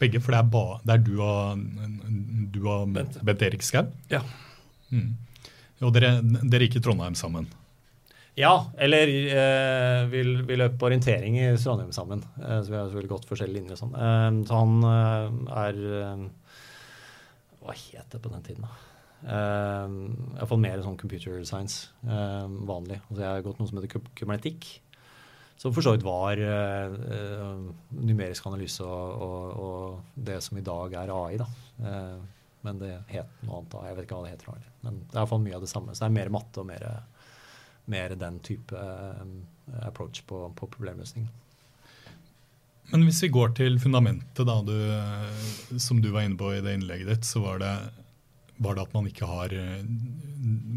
[0.00, 1.62] Begge, For det er, ba, det er du og,
[2.52, 3.88] du og Bent, Bent Erik Skau?
[4.12, 4.20] Ja.
[4.92, 5.14] Mm.
[5.84, 7.48] Og dere, dere gikk i Trondheim sammen?
[8.36, 12.20] Ja, eller eh, vi, vi, løp orientering i Trondheim sammen.
[12.36, 13.94] Eh, så vi har selvfølgelig gått forskjellige linjer og sånn.
[13.96, 16.26] Eh, så han eh, er eh,
[17.62, 18.82] Hva het det på den tiden, da?
[19.26, 19.94] Uh,
[20.36, 21.88] Iallfall mer sånn computer science.
[22.04, 23.00] Vanlig.
[23.08, 24.68] Altså jeg har gått noe som heter kubernetikk.
[25.58, 26.36] Som for så vidt var
[27.96, 31.40] numerisk analyse og, og, og, det som i dag er AI.
[31.40, 31.48] da.
[32.66, 33.82] Men det het noe annet da.
[33.86, 34.70] Jeg vet ikke hva det heter.
[34.86, 35.94] Men det er iallfall mye av det samme.
[35.94, 36.86] Så det er mer matte og mer,
[37.92, 38.86] mer den type
[39.20, 39.36] um,
[39.86, 41.28] approach på, på, problemløsning.
[42.92, 46.76] Men hvis vi går til fundamentet, da, du, som du var inne på i det
[46.78, 47.72] innlegget ditt, så var det,
[48.62, 49.54] var det at man ikke har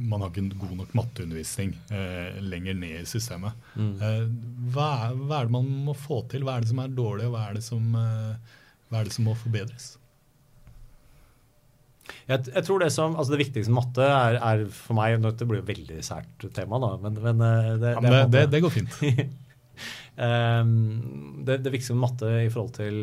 [0.10, 3.58] man har ikke god nok matteundervisning eh, lenger ned i systemet.
[3.76, 3.92] Mm.
[4.02, 4.24] Eh,
[4.74, 6.46] hva, er, hva, er, det man må få til?
[6.46, 8.56] Hva er det som er dårlig, og hva er det som, eh,
[8.90, 9.92] hva er det som må forbedres?
[12.30, 15.48] Jeg, jeg, tror Det som, altså det viktigste med matte er, er, for meg Det
[15.50, 16.96] blir jo veldig sært tema, da.
[17.02, 18.98] Men, men eh, det, ja, men det, det, går fint.
[20.26, 20.74] um,
[21.48, 23.00] det, viktigste med matte i forhold til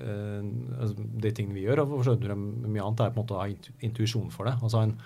[0.00, 0.92] uh,
[1.24, 3.42] de tingene vi gjør, og for så vidt mye annet, er på en måte å
[3.42, 3.48] ha
[3.86, 4.56] intuisjon for det.
[4.60, 4.96] Altså en,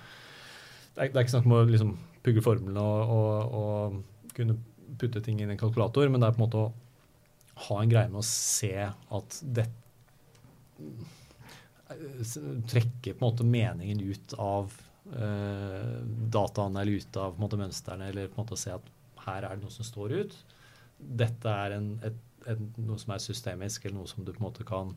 [0.95, 4.57] det, det er ikke snakk om å liksom pugge formlene og, og, og, kunne
[4.99, 7.91] putte ting inn i en kalkulator, men det er på en måte å ha en
[7.91, 9.71] greie med å se at dette
[11.85, 14.73] trekke på en måte meningen ut av
[15.13, 16.01] uh,
[16.33, 18.93] dataene eller ut av på mønstrene, eller på en måte se at
[19.25, 20.37] her er det noe som står ut.
[20.97, 24.47] Dette er en, et, et, noe som er systemisk, eller noe som du på en
[24.47, 24.93] måte kan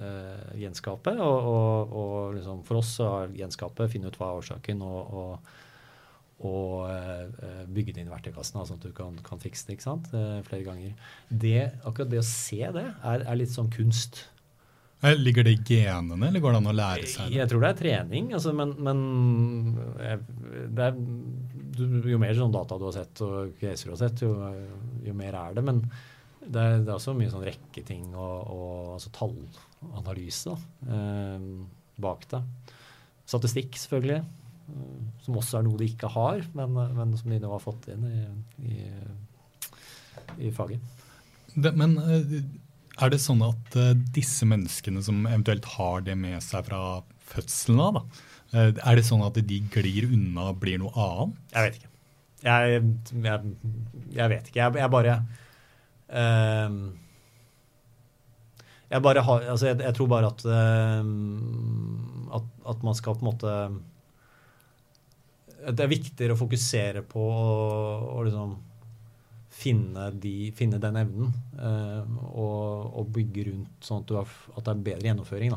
[0.00, 1.16] uh, gjenskape.
[1.16, 5.14] Og, og, og liksom for oss så er gjenskapet finne ut hva er årsaken, og,
[6.40, 9.90] og, uh, bygge det inn i verktøykassen, sånn at du kan, kan, fikse det ikke
[9.90, 10.12] sant?
[10.48, 11.08] Flere ganger.
[11.28, 14.24] Det, akkurat det å se det er, er litt sånn kunst.
[15.00, 17.38] Ligger det i genene, eller går det an å lære seg det?
[17.38, 18.26] Jeg tror det er trening.
[18.36, 18.98] Altså, men, men
[20.04, 20.20] er,
[22.10, 24.34] jo mer sånn data du har sett og caser du har sett, jo,
[25.06, 25.64] jo, mer er det.
[25.64, 25.80] Men
[26.40, 30.56] det er, det er også mye sånn rekketing og, og altså tallanalyse
[30.92, 31.48] eh,
[32.04, 32.44] bak det.
[33.30, 34.20] Statistikk, selvfølgelig.
[34.20, 37.88] Eh, som også er noe de ikke har, men, men som de nå har fått
[37.94, 38.24] inn i,
[38.68, 38.80] i,
[40.44, 41.00] i faget.
[41.56, 42.42] Det, men eh,
[43.00, 46.80] er det sånn at uh, disse menneskene som eventuelt har det med seg fra
[47.30, 48.02] fødselen av, da,
[48.54, 51.38] uh, er det sånn at de glir unna og blir noe annet?
[51.54, 51.92] Jeg vet ikke.
[52.40, 52.80] Jeg,
[53.20, 53.52] jeg,
[54.16, 54.60] jeg vet ikke.
[54.62, 55.18] Jeg, jeg bare
[56.08, 56.70] uh,
[58.90, 60.40] Jeg bare har Altså, jeg, tror bare at,
[62.38, 63.52] at, at man skal på en måte
[65.68, 68.56] Det er viktigere å fokusere på å liksom
[69.50, 74.72] finne, de, finne den evnen eh, og, og, bygge rundt sånn at, har, at, det
[74.72, 75.56] er bedre gjennomføring.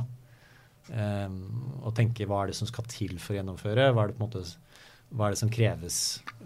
[0.83, 1.37] Um,
[1.79, 3.91] og tenke hva er det som skal til for å gjennomføre.
[3.93, 4.41] Hva er det, måte,
[5.13, 5.99] hva er det som kreves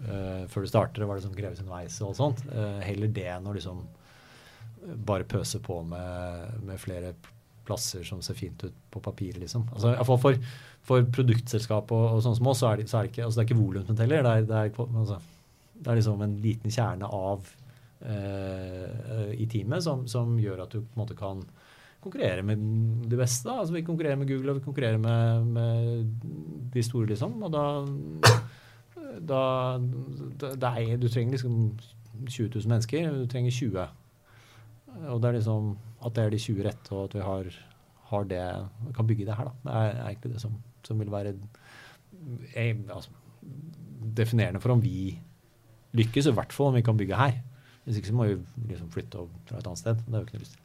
[0.04, 1.96] eh, før du starter, hva er det som kreves underveis.
[2.04, 2.44] og sånt.
[2.52, 3.82] Uh, heller det enn å liksom
[5.08, 7.10] bare pøse på med, med, flere
[7.66, 9.40] plasser som ser fint ut på papiret.
[9.42, 9.66] liksom.
[9.74, 10.38] Altså, for,
[10.86, 13.58] for produktselskap og, og sånn som så er det, så er det ikke, altså, ikke
[13.58, 14.22] volumet heller.
[14.24, 15.18] Det er, det er, altså,
[15.78, 17.48] det er liksom en liten kjerne av
[18.02, 21.42] uh, i teamet som, som, gjør at du på en måte kan
[22.02, 22.62] konkurrere med
[23.10, 23.50] det beste.
[23.50, 27.40] Altså, vi konkurrerer med Google og vi konkurrerer med, med de store, liksom.
[27.42, 27.64] Og da,
[29.18, 29.42] da,
[30.54, 31.72] da er, Du trenger liksom
[32.26, 33.10] 20 000 mennesker.
[33.10, 33.88] Du trenger 20.
[35.08, 35.72] Og det er liksom
[36.06, 37.48] at det er de 20 rette, og at vi har,
[38.10, 38.42] har det,
[38.94, 39.54] kan bygge det her, da.
[39.64, 40.52] Det er egentlig det som,
[40.86, 41.34] som vil være
[42.54, 43.10] jeg, altså,
[44.16, 45.18] definerende for om vi
[45.98, 47.40] lykkes, i hvert fall om vi kan bygge her.
[47.86, 48.36] Hvis ikke så må vi
[48.70, 50.00] liksom flytte og dra et annet sted.
[50.04, 50.64] Det har vi ikke noe lyst til.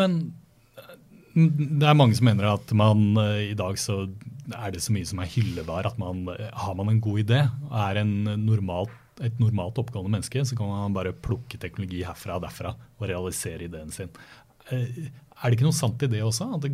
[0.00, 0.16] Men
[1.34, 4.02] det er mange som mener at man i dag så
[4.50, 5.86] er det så mye som er hyllebar.
[5.86, 8.12] at man har man en god idé og er en
[8.44, 13.08] normalt, et normalt oppgående menneske, så kan man bare plukke teknologi herfra og derfra og
[13.08, 14.10] realisere ideen sin.
[14.70, 16.50] Er det ikke noe sant i det også?
[16.58, 16.66] At,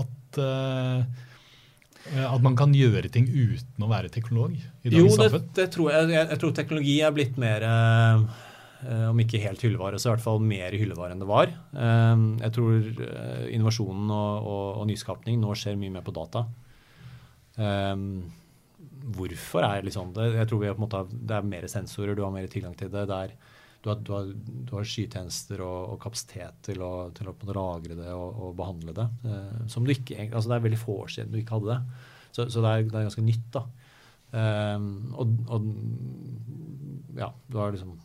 [0.00, 1.04] at Eh,
[2.08, 4.54] at man kan gjøre ting uten å være teknolog?
[4.56, 6.38] i dagens jo, det, det tror jeg, jeg, jeg.
[6.42, 8.24] tror teknologi er blitt mer eh,
[9.10, 11.52] om ikke helt hyllevare, så i hvert fall mer hyllevare enn det var.
[11.52, 16.46] Eh, jeg tror eh, innovasjonen og, og, og, nyskapning nå skjer mye mer på data.
[17.60, 17.96] Eh,
[19.16, 20.32] hvorfor er liksom det?
[20.38, 22.92] Jeg tror vi på en måte, Det er mer sensorer, du har mer tilgang til
[22.92, 23.06] det.
[23.10, 23.36] det er
[23.80, 27.96] du har, du har, du har skytjenester og, og, kapasitet til å, til å lagre
[27.96, 29.06] det og, og behandle det.
[29.24, 32.02] Eh, som du ikke, altså Det er veldig få år siden du ikke hadde det.
[32.30, 33.48] Så, så det, er, det, er, ganske nytt.
[33.56, 33.64] da.
[34.30, 35.64] Um, og, og,
[37.18, 37.96] ja, du har liksom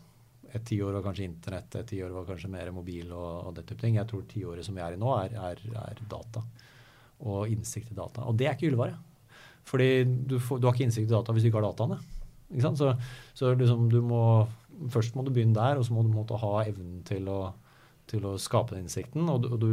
[0.56, 3.84] Et tiår var kanskje internett, et tiår var kanskje mer mobil og, og det type
[3.84, 3.98] ting.
[4.00, 6.46] Jeg tror tiåret som vi er i nå, er, er, er, data.
[7.28, 8.24] Og innsikt i data.
[8.24, 8.96] Og det er ikke hyllevare.
[9.68, 12.00] Fordi du, får, du, har ikke innsikt i data hvis du ikke har dataene.
[12.56, 12.94] Ikke så,
[13.36, 14.22] så liksom du må
[14.92, 17.40] først må du begynne der, og så må du måtte ha evnen til å,
[18.12, 19.28] til å skape den innsikten.
[19.32, 19.72] Og og du,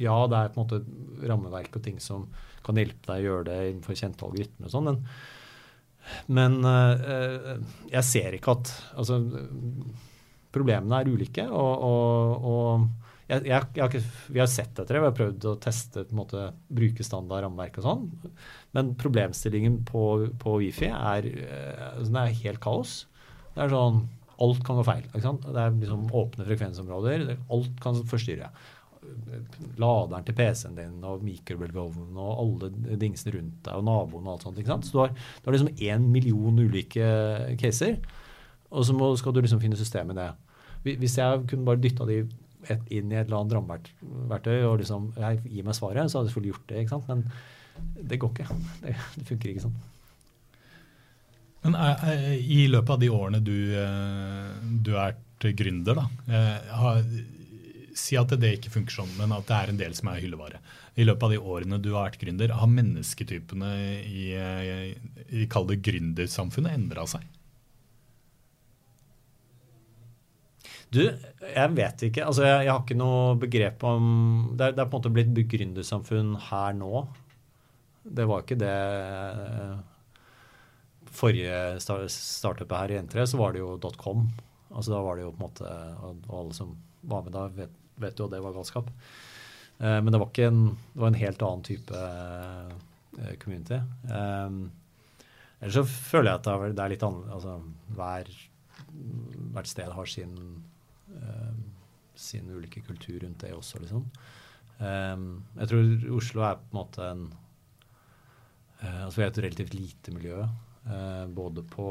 [0.00, 2.28] ja, det er på en måte rammeverk og ting som
[2.64, 5.00] kan hjelpe deg å gjøre det innenfor kjente algoritmer og sånn, men,
[6.38, 7.54] men øh,
[7.90, 8.70] jeg ser ikke at
[9.02, 9.18] Altså,
[10.52, 13.02] problemene er ulike, og, og, og
[13.32, 14.02] jeg, jeg, jeg har ikke,
[14.34, 17.46] vi har sett etter det, vi har prøvd å teste på en måte, bruke standard
[17.46, 18.02] rammeverk og sånn.
[18.76, 20.04] Men problemstillingen på,
[20.42, 22.96] på Wifi er, eh, altså, er helt kaos.
[23.54, 24.02] Det er sånn
[24.42, 25.02] Alt kan gå feil.
[25.06, 25.44] ikke sant?
[25.44, 27.26] Det er liksom åpne frekvensområder.
[27.54, 28.48] Alt kan forstyrre.
[29.78, 34.46] Laderen til PC-en din og mikrobølgeovnen og alle dingsene rundt deg og naboen og alt
[34.48, 34.58] sånt.
[34.58, 34.88] ikke sant?
[34.88, 37.06] Så du har, du har liksom én million ulike
[37.60, 38.00] caser,
[38.72, 40.98] og så må, skal du liksom finne systemet i det.
[41.04, 45.12] Hvis jeg kunne bare dytta de et, inn i et eller annet rammeverktøy og liksom
[45.18, 46.82] jeg, gi meg svaret, så hadde jeg selvfølgelig gjort det.
[46.82, 47.08] ikke sant?
[47.08, 48.60] Men det går ikke.
[48.82, 49.80] Det, det funker ikke sånn.
[51.62, 56.72] Men er, er, i løpet av de årene du, eh, du er gründer, da, eh,
[56.78, 57.02] har,
[57.98, 60.62] si at det ikke funker sånn, men at det er en del som er hyllevare.
[60.98, 63.70] I løpet av de årene du har vært gründer, har mennesketypene
[64.06, 64.26] i,
[65.42, 67.26] i kall det gründersamfunnet endra seg?
[70.92, 72.26] Du, jeg vet ikke.
[72.28, 74.08] Altså, jeg, jeg, har ikke noe begrep om
[74.58, 77.06] Det er, det er på en måte blitt gründersamfunn her nå.
[78.02, 78.76] Det var ikke det
[81.12, 84.26] forrige startupet her i N3, så var det jo .com.
[84.72, 86.70] Altså Da var det jo på en måte Og alle som
[87.02, 88.88] var med da, vet, vet jo at det var galskap.
[89.82, 90.62] Eh, men det var, ikke en,
[90.94, 93.80] det var en helt annen type eh, community.
[94.08, 94.62] Eh,
[95.62, 97.52] Ellers så føler jeg at det er, litt annerledes altså,
[97.94, 98.30] hver,
[99.54, 100.34] Hvert sted har sin,
[101.14, 101.52] uh,
[102.18, 104.02] sin ulike kultur rundt det også, liksom.
[104.82, 107.22] Um, jeg tror Oslo er på en måte en
[108.82, 110.42] uh, Altså vi er et relativt lite miljø.
[110.82, 111.88] Uh, både på,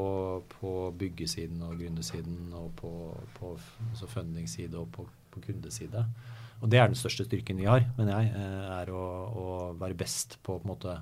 [0.52, 0.70] på,
[1.00, 2.90] byggesiden og gründersiden og på,
[3.38, 3.54] på
[3.88, 6.04] altså funding-side og på, på kundeside.
[6.60, 9.46] Og det er den største styrken vi har, mener jeg, er å, å
[9.80, 10.98] være best på å på måte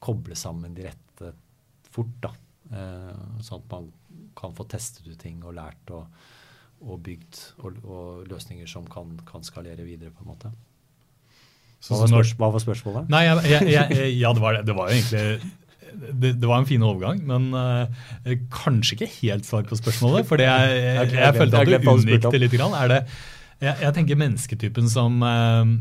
[0.00, 1.32] koble sammen de rette
[1.92, 2.14] fort.
[2.22, 2.32] da.
[2.68, 3.90] Eh, sånn at man
[4.36, 6.08] kan få testet ut ting og lært og,
[6.84, 10.52] og bygd og, og, løsninger som kan, kan, skalere videre, på en måte.
[11.88, 13.08] Hva var spørsmålet?
[13.12, 15.52] Nei, jeg, jeg, jeg, Ja, det var, det var jo egentlig
[15.92, 20.26] det, det, var en fin overgang, men uh, kanskje ikke helt svar på spørsmålet.
[20.28, 22.56] For jeg, jeg, jeg, følte at du unngikk det litt.
[22.58, 22.76] Grann.
[22.78, 22.98] Er det,
[23.62, 25.78] jeg, tenker mennesketypen som uh,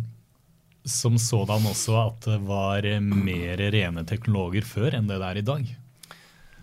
[0.88, 5.48] som sådan også at det var mer rene teknologer før enn det det er i
[5.50, 5.74] dag.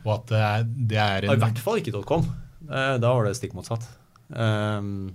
[0.04, 2.24] Og at det er, det er en I hvert fall ikke .com.
[2.64, 3.86] Eh, da var det stikk motsatt.
[4.28, 5.12] Um,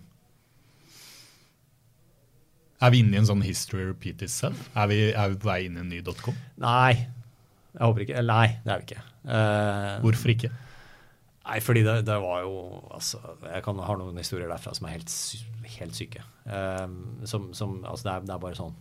[2.80, 4.70] er vi inne i en sånn history repeat itself?
[4.78, 6.38] Er vi, er vi på vei inn i en ny .com?
[6.62, 7.10] Nei,
[7.80, 8.22] jeg håper ikke.
[8.28, 9.04] Nei, det er vi ikke.
[9.24, 10.50] Uh, Hvorfor ikke?
[11.50, 12.58] Nei, fordi det, det, var jo
[12.94, 15.14] altså, Jeg kan ha noen historier derfra som er helt,
[15.80, 16.22] helt syke.
[16.44, 18.76] Um, som, som, altså det, er, det er bare sånn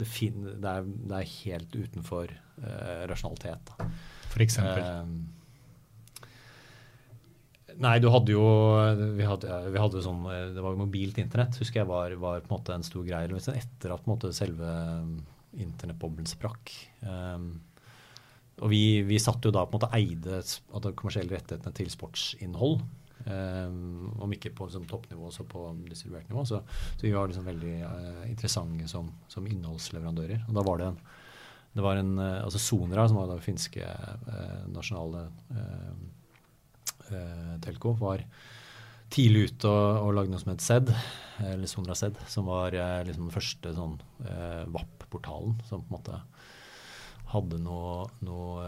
[0.00, 3.70] det, fin, det, er, det, er, helt utenfor uh, rasjonalitet.
[3.70, 3.88] Da.
[4.32, 4.82] For eksempel?
[4.82, 5.06] Uh,
[7.80, 8.44] Nei, du hadde jo
[9.16, 12.50] vi hadde, vi hadde sånn, Det var jo mobilt internett, husker jeg var, var, på
[12.50, 13.30] en måte en stor greie.
[13.54, 14.68] Etter at på en måte, selve
[15.56, 16.74] internettboblen sprakk.
[17.06, 17.54] Um,
[18.60, 22.80] og vi, vi satt jo da på en måte eide de kommersielle rettighetene til sportsinnhold.
[23.20, 26.44] Um, om ikke på liksom, toppnivå, så på distribuert nivå.
[26.48, 26.62] Så,
[26.96, 30.46] så vi var liksom veldig uh, interessante som, som, innholdsleverandører.
[30.48, 30.96] Og da var det en,
[31.76, 35.28] det var en uh, altså Sonera, som var da finske uh, nasjonale
[37.58, 38.20] telco, var
[39.10, 40.92] tidlig ute og, og lagde noe som het SED,
[41.42, 43.96] eller Sonera SED, som var liksom den første sånn
[44.70, 46.20] VAP-portalen som på en måte
[47.30, 48.66] hadde noe, noe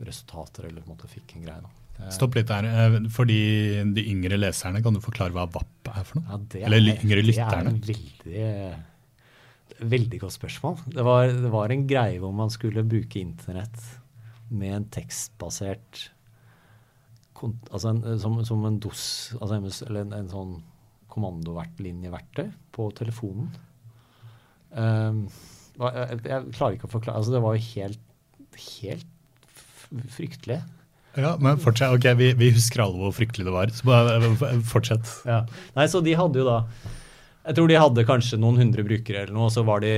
[0.00, 1.60] resultater, eller på en måte fikk en greie.
[1.64, 1.80] da.
[2.14, 2.68] Stopp litt der.
[2.68, 3.40] Eh, for de,
[3.96, 6.28] de, yngre leserne, kan du forklare hva VAP er for noe?
[6.30, 7.74] Ja, det er, Eller yngre lytterne?
[7.82, 8.78] Det er en
[9.74, 10.78] veldig, veldig godt spørsmål.
[10.96, 13.84] Det var, det var, en greie hvor man skulle bruke internett
[14.50, 16.08] med en tekstbasert
[17.40, 19.04] altså en, som, som, en DOS,
[19.40, 20.50] altså eller en, en sånn
[21.10, 23.48] kommandolinjeverktøy på telefonen.
[24.76, 25.22] Um,
[25.88, 28.04] jeg, jeg, klarer ikke å forklare altså Det var jo helt,
[28.60, 29.64] helt
[30.14, 30.60] fryktelig.
[31.18, 31.90] Ja, men fortsett.
[31.90, 33.72] Ok, vi, vi, husker alle hvor fryktelig det var.
[33.74, 34.30] Så bare
[34.70, 35.08] fortsett.
[35.26, 35.42] Ja.
[35.74, 36.60] Nei, så de hadde jo da
[37.48, 39.92] Jeg tror de hadde kanskje noen hundre brukere eller noe, og så var de,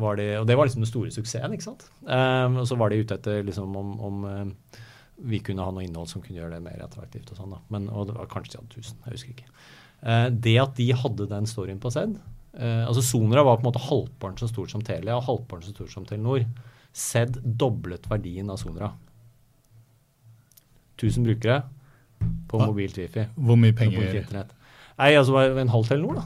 [0.00, 1.86] var de Og det var liksom den store suksessen, ikke sant.
[2.06, 4.52] Um, og så var de ute etter liksom om, om um,
[5.24, 7.60] vi kunne ha noe innhold som kunne gjøre det mer attraktivt og sånn, da.
[7.74, 9.50] Men, og det var kanskje de hadde 1000, jeg husker ikke.
[10.04, 12.16] Uh, det at de hadde den storyen på SED
[12.58, 15.74] uh, altså Sonera var på en måte halvparten så stort som Telia og halvparten så
[15.76, 16.46] stort som Telenor.
[16.94, 18.92] SED doblet verdien av Sonera.
[20.94, 21.62] 1000 brukere
[22.48, 22.66] på ja.
[22.66, 23.26] mobilt wifi.
[23.34, 24.22] Hvor mye penger?
[24.94, 26.24] Nei, altså En halv Telenor, da.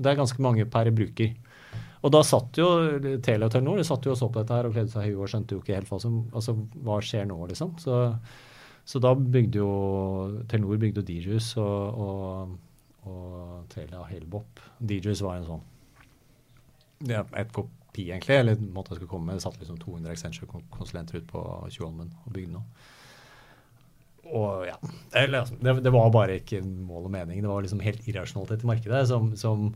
[0.00, 1.34] Det er ganske mange per bruker.
[2.00, 2.68] Og da satt jo
[3.20, 5.26] Telia og Telenor satt jo og så på dette her og kledde seg i huet
[5.26, 6.56] og skjønte jo ikke helt hva som altså,
[6.86, 7.74] hva skjer nå, liksom.
[7.82, 7.98] Så,
[8.88, 9.70] så da bygde jo
[10.48, 12.56] Telenor bygde Dijus og, og,
[13.10, 14.62] og Telia Helbop.
[14.78, 15.68] DJs var en sånn
[17.00, 18.34] det er et kopi, egentlig.
[18.36, 19.38] Eller en måte jeg skulle komme med.
[19.38, 22.88] Det satt liksom 200 Accenture-konsulenter ut på Tjuvholmen og bygde noe
[24.30, 24.76] og ja,
[25.18, 27.40] eller, det, det, var bare ikke mål og mening.
[27.42, 29.72] Det var liksom helt irrasjonalitet i markedet som, som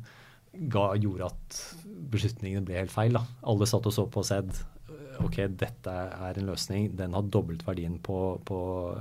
[0.70, 1.58] ga, gjorde at
[2.12, 3.16] beslutningene ble helt feil.
[3.16, 3.24] Da.
[3.50, 4.62] Alle satt og så på og sett
[5.24, 6.92] ok, dette er en løsning.
[6.98, 8.60] Den har dobbelt verdien på, på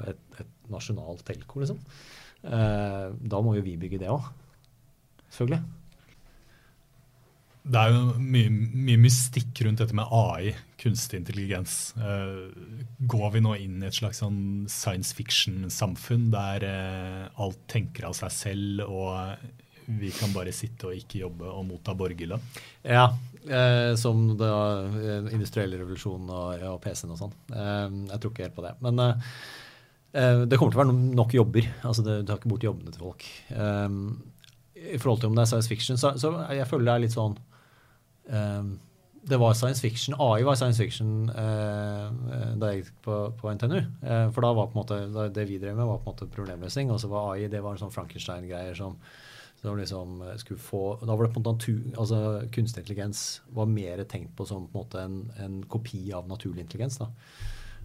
[0.10, 1.82] et, et, nasjonalt telko, liksom.
[2.44, 4.28] Eh, da må jo vi bygge det òg.
[5.30, 5.64] Selvfølgelig
[7.64, 11.94] det er jo mye, mye, mystikk rundt dette med AI, kunstig intelligens.
[11.96, 12.52] Uh,
[13.08, 18.18] går vi nå inn i et slags sånn science fiction-samfunn der uh, alt tenker av
[18.20, 22.44] seg selv, og vi kan bare sitte og ikke jobbe og motta borgerlønn?
[22.88, 23.10] Ja,
[23.44, 27.34] eh, som den industrielle revolusjon og, og PC-en og sånn.
[27.52, 28.72] jeg tror ikke helt på det.
[28.80, 29.02] Men
[30.14, 31.68] det kommer til å være nok jobber.
[31.82, 33.24] altså Du tar ikke bort jobbene til folk.
[34.78, 37.16] I forhold til om det er science fiction, så, så jeg føler det er litt
[37.16, 37.38] sånn
[38.30, 38.74] um,
[39.24, 40.16] det var science fiction.
[40.20, 42.12] AI var science fiction uh,
[42.60, 43.78] da jeg gikk på, på NTNU.
[43.80, 46.28] Eh, for da var på en måte, det vi drev med, var på en måte
[46.34, 46.92] problemløsning.
[46.92, 48.98] Og så var AI det var en sånn Frankenstein-greier som,
[49.62, 52.20] som liksom skulle få Da var det på en måte altså
[52.52, 53.24] Kunstig intelligens
[53.56, 57.00] var mer tenkt på som på en måte en, en kopi av naturlig intelligens.
[57.00, 57.08] da.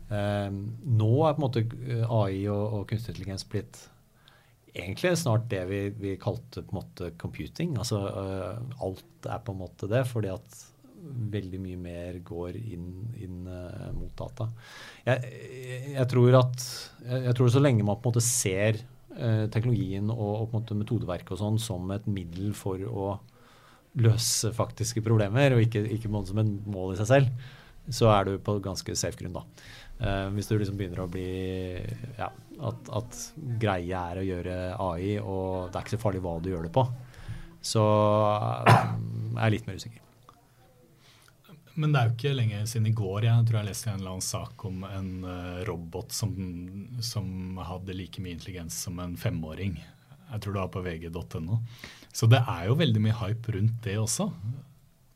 [0.08, 1.64] Eh, nå er på en måte
[2.08, 3.80] AI og, og kunstig intelligens blitt
[4.78, 7.76] egentlig snart det vi, vi, kalte på en måte computing.
[7.80, 10.60] Altså uh, alt er på en måte det, fordi at
[11.32, 12.90] veldig mye mer går inn,
[13.22, 14.48] inn uh, mot data.
[15.06, 15.32] Jeg,
[15.94, 16.68] jeg, tror at
[17.06, 18.80] jeg, tror så lenge man på en måte ser
[19.16, 23.12] uh, teknologien og, og, på en måte metodeverket og sånn som et middel for å
[23.98, 27.54] løse faktiske problemer, og ikke, ikke som et mål i seg selv,
[27.90, 29.44] så er du på ganske safe grunn, da.
[29.98, 31.26] Uh, hvis du liksom begynner å bli
[32.18, 33.22] ja, at, at
[33.58, 36.74] greia er å gjøre AI, og det er ikke så farlig hva du gjør det
[36.74, 36.84] på,
[37.64, 37.82] så
[38.68, 40.04] um, er jeg litt mer usikker.
[41.78, 44.16] Men det er jo ikke lenge siden i går jeg tror jeg leste en eller
[44.16, 46.32] annen sak om en uh, robot som,
[47.06, 47.28] som,
[47.62, 49.76] hadde like mye intelligens som en femåring.
[50.28, 51.60] Jeg tror det var på vg.no.
[52.10, 54.26] Så det er jo veldig mye hype rundt det også.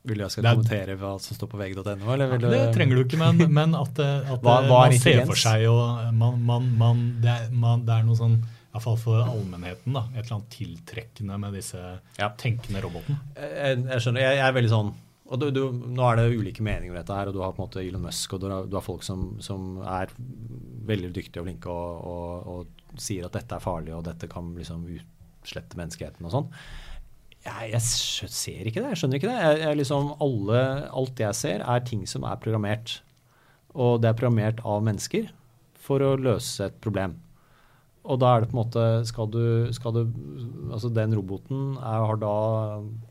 [0.03, 1.85] Vil du jeg skal kommentere hva som står på vg.no?
[2.19, 5.63] Ja, det trenger du ikke, men, men at, at hva, hva man ser for seg
[5.71, 8.35] og man, man, man, det, er, det, er, noe sånn
[8.73, 9.95] Iallfall for allmennheten.
[9.95, 12.29] da, Et eller annet tiltrekkende med disse ja.
[12.41, 13.19] tenkende robotene.
[13.37, 14.25] Jeg, jeg, skjønner.
[14.25, 14.93] Jeg, jeg, er veldig sånn
[15.33, 17.61] og du, du, Nå er det ulike meninger om dette, her, og du har på
[17.61, 20.11] en måte Elon Musk og du har, du har folk som, som, er
[20.83, 24.51] veldig dyktige og flinke og, og, og, sier at dette er farlig og dette kan
[24.53, 26.49] liksom utslette menneskeheten og sånn
[27.43, 27.81] jeg, jeg,
[28.31, 28.93] ser ikke det.
[28.93, 29.39] Jeg skjønner ikke det.
[29.41, 30.61] Jeg, jeg liksom alle,
[31.01, 32.97] alt jeg ser, er ting som er programmert.
[33.73, 35.31] Og det er programmert av mennesker
[35.83, 37.17] for å løse et problem.
[38.03, 40.01] Og da er det på en måte Skal du, skal du
[40.73, 42.33] Altså, den roboten er, har da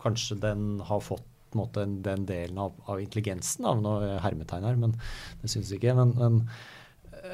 [0.02, 4.64] Kanskje den har fått på en måte, den delen av, av intelligensen, av noe hermetegn
[4.64, 4.94] her, men
[5.42, 5.92] det syns ikke.
[5.98, 6.38] Men, men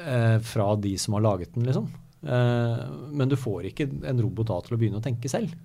[0.03, 1.85] eh, fra de som har laget den, liksom.
[2.27, 2.81] Eh,
[3.15, 5.55] men du får ikke en robot da til å begynne å tenke selv.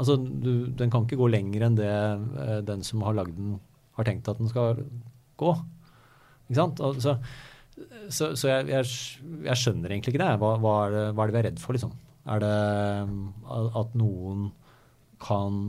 [0.00, 3.58] Altså, du, den kan ikke gå lenger enn det eh, den som har lagd den,
[3.98, 4.80] har tenkt at den skal
[5.40, 5.54] gå.
[6.48, 6.80] Ikke sant?
[6.84, 7.18] Altså,
[8.08, 8.88] så, så jeg, jeg,
[9.46, 10.32] jeg, skjønner egentlig ikke det.
[10.40, 11.04] Hva, hva, er det.
[11.14, 11.36] hva, er det.
[11.36, 11.94] vi er redd for, liksom?
[12.30, 14.50] Er det eh, at noen
[15.20, 15.62] kan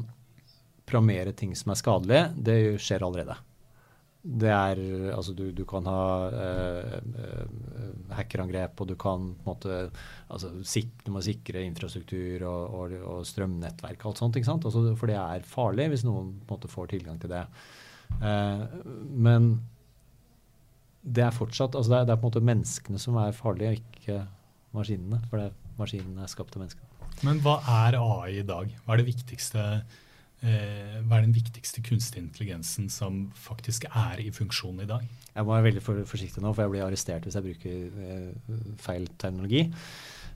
[0.87, 2.25] programmere ting som er skadelige?
[2.35, 3.37] Det skjer allerede.
[4.21, 4.79] Det er
[5.15, 7.45] Altså, du, du kan ha uh, uh,
[8.13, 9.77] hackerangrep, og du kan på en måte
[10.29, 14.37] altså, sik Du må sikre infrastruktur og, og, og strømnettverk og alt sånt.
[14.37, 14.67] ikke sant?
[14.69, 17.45] Altså, for det er farlig hvis noen på en måte får tilgang til det.
[18.19, 18.63] Eh,
[19.27, 19.51] men
[21.01, 23.79] det er fortsatt altså det er, det er, på en måte menneskene som er farlige,
[23.81, 24.21] ikke
[24.75, 25.21] maskinene.
[25.31, 25.49] For det,
[25.79, 26.87] maskinene er skapt av menneskene.
[27.27, 28.69] Men hva er AI i dag?
[28.85, 29.65] Hva er det viktigste
[30.41, 35.03] Eh, hva er den viktigste kunstige intelligensen som faktisk er i funksjon i dag?
[35.35, 38.57] Jeg må være veldig for, forsiktig nå, for jeg blir arrestert hvis jeg bruker eh,
[38.81, 39.67] feil terminologi.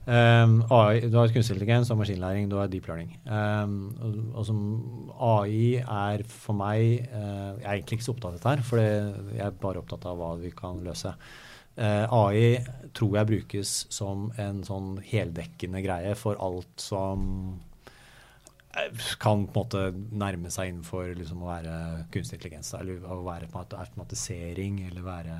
[0.06, 3.10] Um, AI, du har kunstig intelligens og maskinlæring, du har deep learning.
[3.26, 4.60] Um, og, og, som
[5.18, 8.84] AI er for meg uh, Jeg er egentlig ikke så opptatt av dette her, for
[8.84, 11.16] jeg er bare opptatt av hva vi kan løse.
[11.74, 12.44] Uh, AI
[12.94, 17.58] tror jeg brukes som en sånn heldekkende greie for alt som
[19.22, 19.82] kan på en måte
[20.16, 21.76] nærme seg innenfor liksom, å være
[22.14, 22.72] kunstig intelligens.
[22.78, 25.36] Eller å være på en måte automatisering, eller være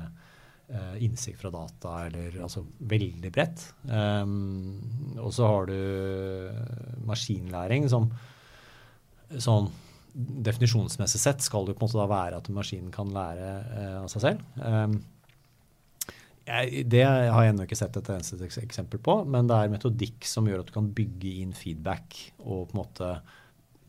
[0.73, 3.67] uh, innsikt fra data, eller altså veldig bredt.
[3.85, 5.77] Um, og så har du
[7.07, 8.09] maskinlæring som
[9.43, 9.69] sånn
[10.17, 14.09] definisjonsmessig sett skal det på en måte da være at maskinen kan lære uh, av
[14.13, 14.45] seg selv.
[14.63, 14.97] Um,
[16.47, 20.47] det har jeg ennå ikke sett et eneste eksempel på, men det er metodikk som
[20.47, 23.09] gjør at du kan bygge inn feedback og på en måte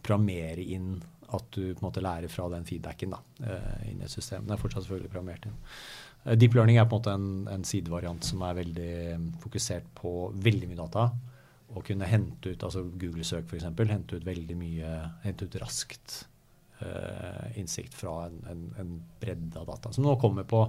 [0.02, 0.96] programmere inn
[1.36, 4.46] at du på en måte lærer fra den feedbacken da, uh, inn i et system.
[4.46, 5.58] Det er fortsatt selvfølgelig programmert inn.
[6.24, 9.90] Uh, deep learning er på en måte en, en sidevariant som er veldig um, fokusert
[9.98, 10.14] på
[10.48, 11.10] veldig mye data.
[11.68, 14.92] Og kunne hente ut, altså Google-søk f.eks., hente ut veldig mye,
[15.26, 16.22] hente ut raskt
[16.80, 19.92] uh, innsikt fra en, en, en bredde av data.
[19.92, 20.64] Som nå kommer på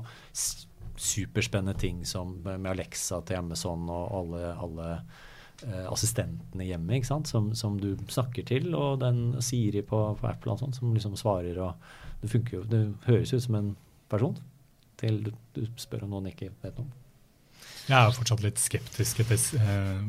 [1.00, 4.88] superspennende ting som med Alexa til Amazon og alle, alle
[5.64, 7.32] uh, assistentene hjemme ikke sant?
[7.32, 11.16] Som, som, du snakker til, og den Siri på, på Apple og sånt, som liksom
[11.20, 11.60] svarer.
[11.64, 13.76] og Det funker jo, det høres ut som en
[14.12, 14.38] person
[15.00, 16.96] til du, du spør om noen ikke vet noe om.
[17.90, 20.02] Jeg er fortsatt litt skeptisk etter, eh,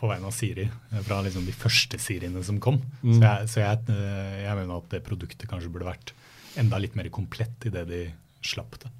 [0.00, 2.78] på vegne av Siri, eh, fra liksom de første Siriene som kom.
[3.02, 3.10] Mm.
[3.10, 6.14] Så, jeg, så jeg, eh, jeg, mener at det produktet kanskje burde vært
[6.60, 8.00] enda litt mer komplett i det de
[8.44, 8.92] slapp det.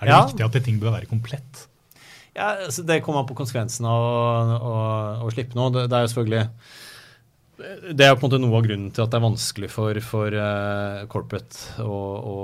[0.00, 0.24] Er det ja.
[0.28, 1.66] viktig at ting bør være komplett?
[2.34, 5.70] Ja, altså Det kommer an på konsekvensen av å slippe noe.
[5.74, 6.48] Det, det, er jo selvfølgelig
[7.54, 10.34] det er på en måte noe av grunnen til at det er vanskelig for, for
[10.34, 12.38] uh, corporate å, å,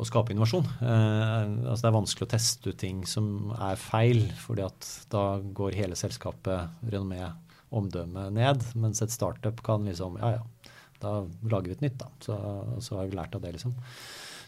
[0.00, 0.64] å, skape innovasjon.
[0.80, 5.26] Uh, altså det er vanskelig å teste ut ting som er feil, fordi at da
[5.60, 7.28] går hele selskapet, renommé,
[7.76, 8.64] omdømme ned.
[8.80, 10.72] Mens et startup kan liksom Ja, ja,
[11.02, 12.08] da lager vi et nytt, da.
[12.24, 12.40] Så,
[12.80, 13.76] så har vi lært av det, liksom.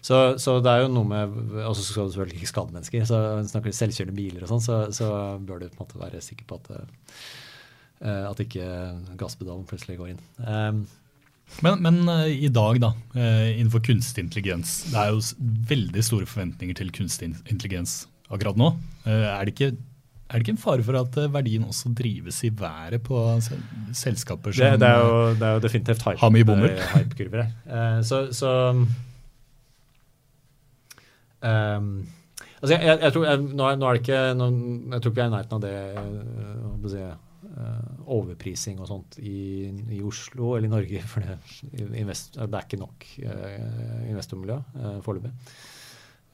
[0.05, 1.35] Så, så, det er jo noe med
[1.65, 3.09] Og så skal du selvfølgelig ikke skade mennesker.
[3.09, 3.19] Så
[3.51, 5.11] snakker du selvkjørende biler og sånn, så, så,
[5.43, 6.71] bør du på en måte være sikker på at,
[8.05, 8.69] uh, at ikke
[9.21, 10.23] gasspedalen plutselig går inn.
[10.39, 10.87] Um,
[11.65, 14.81] men, men uh, i dag, da, uh, innenfor kunstig intelligens.
[14.93, 15.23] Det er jo
[15.73, 18.75] veldig store forventninger til kunstig intelligens akkurat nå.
[19.09, 19.71] er det ikke
[20.29, 23.17] er det ikke en fare for at verdien også drives i været på
[23.97, 26.75] selskaper som det, det, er, jo, det er, jo, definitivt hype, har mye bommer?
[26.93, 27.55] hypekurver her.
[27.65, 28.51] Uh, så, så
[31.43, 31.89] um,
[32.61, 34.51] altså jeg, jeg, jeg, tror, jeg, nå, er, nå, er, det ikke nå,
[34.95, 37.07] Jeg tror ikke jeg er i nærheten av det uh, si,
[37.49, 39.41] uh, overprising og sånt i,
[39.95, 41.03] i, Oslo eller i Norge.
[41.09, 41.39] For det,
[41.89, 45.35] invest, det er ikke nok investormiljø uh, foreløpig.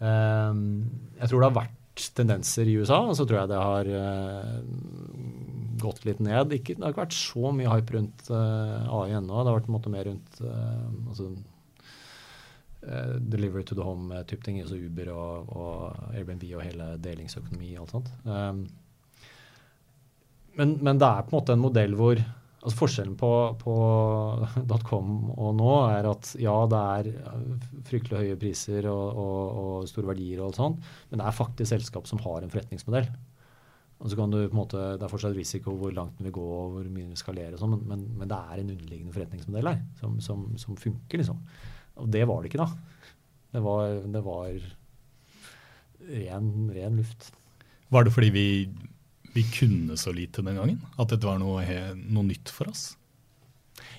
[0.05, 0.85] Um,
[1.21, 1.81] jeg tror det har vært
[2.19, 4.59] tendenser i USA, og så tror jeg det har uh,
[5.83, 6.55] gått litt ned.
[6.57, 9.37] Ikke, det har ikke vært så mye hype rundt uh, AI ennå.
[9.39, 11.31] Det har vært en måte mer rundt uh, altså,
[13.21, 14.61] delivery to the home-type ting.
[14.61, 18.15] Altså Uber og, og, Airbnb og hele delingsøkonomi og alt sånt.
[18.25, 18.65] Um,
[20.55, 22.23] men, men, det er på en måte en modell hvor
[22.65, 23.29] Altså Forskjellen på,
[23.61, 23.73] på
[24.89, 27.11] .com og nå er at ja, det er
[27.91, 31.75] fryktelig høye priser og, og, og store verdier, og alt sånt, men det er faktisk
[31.75, 33.11] selskap som har en forretningsmodell.
[34.01, 36.37] Og så kan du på en måte, Det er fortsatt risiko hvor langt den vil
[36.41, 39.71] gå hvor mye den vil skalere, sånn, men, men, men, det er en underliggende forretningsmodell
[39.71, 41.21] her som, som, som, funker.
[41.21, 41.45] liksom.
[42.01, 42.71] Og det var det ikke da.
[43.55, 44.51] Det var, det var
[46.11, 47.31] ren, ren luft.
[47.95, 48.49] Var det fordi vi
[49.35, 50.83] vi kunne så lite den gangen?
[50.95, 51.65] At dette var noe,
[51.99, 52.93] noe nytt for oss?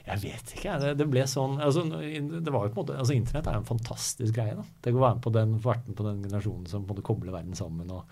[0.06, 0.78] Jeg vet ikke.
[0.80, 3.64] Det, det ble sånn, altså, det var jo på en måte, altså Internett er jo
[3.66, 4.56] en fantastisk greie.
[4.56, 4.64] da.
[4.86, 7.58] Tenk å være med på den, på den generasjonen som på en måte kobler verden
[7.60, 7.92] sammen.
[7.92, 8.08] og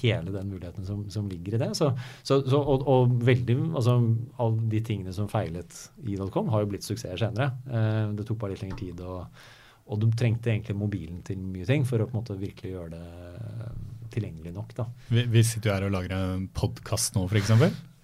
[0.00, 1.70] hele den muligheten som, som ligger i det.
[1.78, 1.90] Så,
[2.22, 3.96] så, så, og, og, veldig, altså
[4.42, 7.52] alle de tingene som feilet i .com, har jo blitt suksesser senere.
[7.68, 9.00] Eh, det tok bare litt lengre tid.
[9.06, 9.40] Og,
[9.84, 12.94] og du trengte egentlig mobilen til mye ting for å på en måte virkelig gjøre
[12.96, 13.72] det
[14.14, 14.76] tilgjengelig nok.
[14.76, 14.86] Da.
[15.10, 17.54] Vi, vi sitter jo her og lager en podkast nå, f.eks.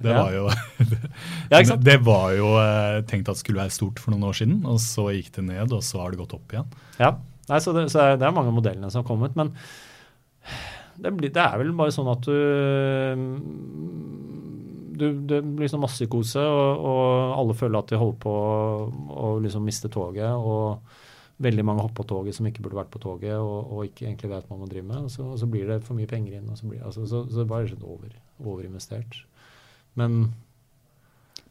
[0.00, 0.16] Det, ja.
[0.16, 0.46] var jo,
[1.52, 4.62] det, det var jo eh, tenkt at det skulle være stort for noen år siden,
[4.64, 6.70] og så gikk det ned, og så har det gått opp igjen.
[7.02, 7.18] Ja,
[7.50, 9.50] Nei, så, det, så det er mange av modellene som har kommet, men
[11.00, 12.36] det, blir, det, er vel bare sånn at du
[15.00, 18.34] du, det blir sånn massekose, og, og alle føler at de holder på
[19.24, 20.28] å liksom miste toget.
[20.36, 20.98] og
[21.40, 24.30] veldig mange hopper på toget som ikke burde vært på toget, og, og ikke egentlig
[24.34, 25.06] vet hva man driver med.
[25.06, 26.50] Og så, og så, blir det for mye penger inn.
[26.52, 28.12] og Så, blir, altså, så, så det bare over,
[28.44, 29.22] overinvestert.
[29.98, 30.34] Men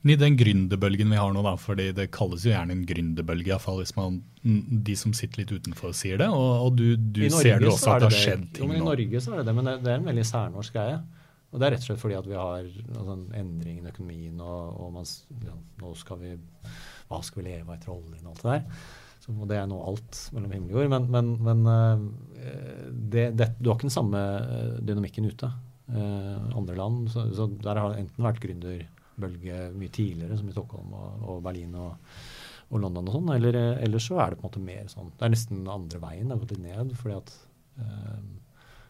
[0.07, 3.81] i den gründerbølgen vi har nå, da, fordi det kalles jo gjerne en gründerbølge, iallfall
[3.81, 6.29] hvis man, de som sitter litt utenfor sier det.
[6.31, 8.85] Og, og du, du ser det også at det har skjedd ting jo, men I
[8.85, 11.01] Norge så er det det, men det, det, er en veldig særnorsk greie.
[11.49, 14.39] Og det er rett og slett fordi at vi har altså, en endring i økonomien,
[14.39, 15.11] og, og man,
[15.43, 16.33] ja, nå skal vi
[17.09, 18.83] Hva skal vi leve av etter oljen og alt det der.
[19.29, 20.91] Og det er nå alt mellom himmel og jord.
[20.93, 25.49] Men, men, men eh, det, det, du har ikke den samme eh, dynamikken ute.
[25.89, 28.41] Eh, andre land, så, så, Der har det enten vært
[29.19, 32.17] gründerbølge mye tidligere, som i Stockholm og, og Berlin og,
[32.69, 35.25] og, London og sånn, eller, eller, så er det på en måte mer sånn Det
[35.25, 36.27] er nesten andre veien.
[36.27, 36.93] Det har gått litt ned.
[36.99, 37.33] fordi at
[37.81, 38.21] eh,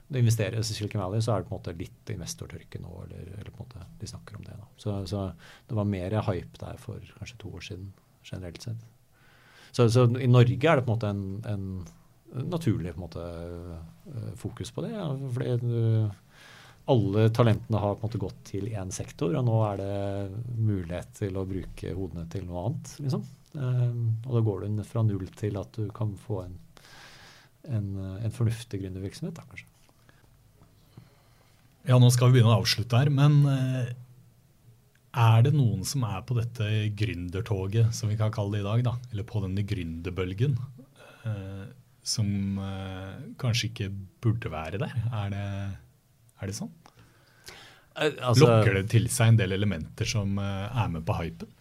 [0.09, 2.93] det investeres i Silicon Valley, så er det på en måte litt investortørke nå.
[3.05, 4.69] eller, eller på en måte de snakker om det da.
[4.81, 5.27] Så, så
[5.69, 7.91] det var mer hype der for kanskje to år siden,
[8.25, 8.87] generelt sett.
[9.71, 13.27] Så, så, i Norge er det på en måte en, en naturlig på en måte,
[14.09, 14.95] eh, fokus på det.
[14.95, 15.53] Ja, fordi
[16.89, 21.13] alle talentene har på en måte gått til én sektor, og nå er det mulighet
[21.21, 22.95] til å bruke hodene til noe annet.
[23.05, 23.27] liksom.
[23.53, 26.57] Um, og da går du fra null til at du kan få en,
[27.65, 27.87] en,
[28.19, 29.65] en fornuftig gründervirksomhet, da kanskje.
[31.89, 33.97] Ja, nå skal vi begynne å avslutte her, men uh
[35.17, 36.65] er det noen som er på dette
[36.97, 40.57] gründertoget, som vi kan kalle det i dag, da, eller på denne gründerbølgen,
[41.25, 41.65] eh,
[42.05, 43.89] som eh, kanskje ikke
[44.21, 44.93] burde være der?
[45.09, 45.47] Er det,
[46.39, 46.71] er det sånn?
[47.99, 51.55] Altså, Lokker det til seg en del elementer som eh, er med på hypen?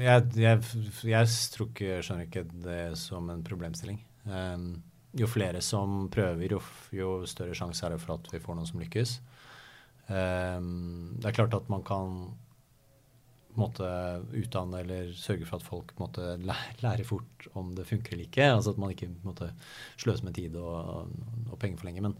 [0.00, 0.60] Jeg, jeg,
[1.04, 3.98] jeg tror ikke, skjønner ikke det som en problemstilling.
[4.24, 4.68] Um,
[5.14, 6.60] jo flere som prøver, jo,
[6.94, 9.18] jo større sjanse er det for at vi får noen som lykkes.
[10.08, 12.16] Um, det er klart at man kan
[13.60, 13.86] måtte
[14.34, 18.48] utdanne eller sørge for at folk måtte lære fort om det funker eller ikke.
[18.56, 19.52] altså At man ikke måtte
[20.00, 21.12] sløse med tid og,
[21.52, 22.02] og penger for lenge.
[22.08, 22.16] Men,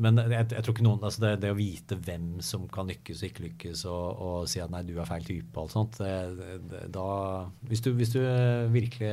[0.00, 3.20] men jeg, jeg, tror ikke noen, altså det, det, å vite hvem som kan lykkes
[3.20, 6.00] og ikke lykkes, og, og si at nei, du er feil type og alt sånt
[6.00, 6.14] det,
[6.70, 7.06] det, da,
[7.68, 8.20] hvis, du, hvis du
[8.72, 9.12] virkelig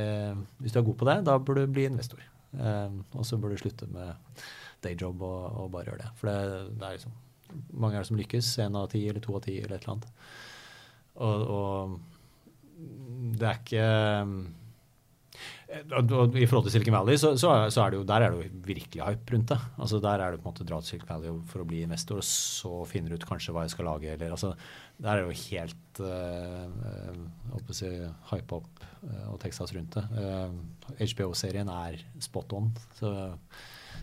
[0.62, 2.24] hvis du er god på det, da bør du bli investor.
[2.56, 4.42] Eh, og så bør du slutte med
[4.84, 6.12] dayjob og, og bare gjøre det.
[6.20, 7.16] For det, er liksom
[7.72, 8.52] mange er det som lykkes?
[8.64, 10.08] Én av ti eller to av ti eller et eller annet.
[11.18, 11.98] Og, og,
[13.38, 13.86] det er ikke
[15.68, 17.50] I forhold til Silicon Valley, så, så,
[17.82, 19.58] er det jo, der er det jo virkelig hype rundt det.
[19.76, 22.22] Altså Der er det på en måte dra til Silicon Valley for å bli investor,
[22.22, 24.14] og så finner du ut kanskje hva jeg skal lage.
[24.14, 24.54] eller altså,
[24.96, 27.90] Der er det jo helt uh, å si,
[28.30, 30.06] hype opp uh, og Texas rundt det.
[30.16, 32.72] Uh, HBO-serien er spot on.
[32.96, 33.12] så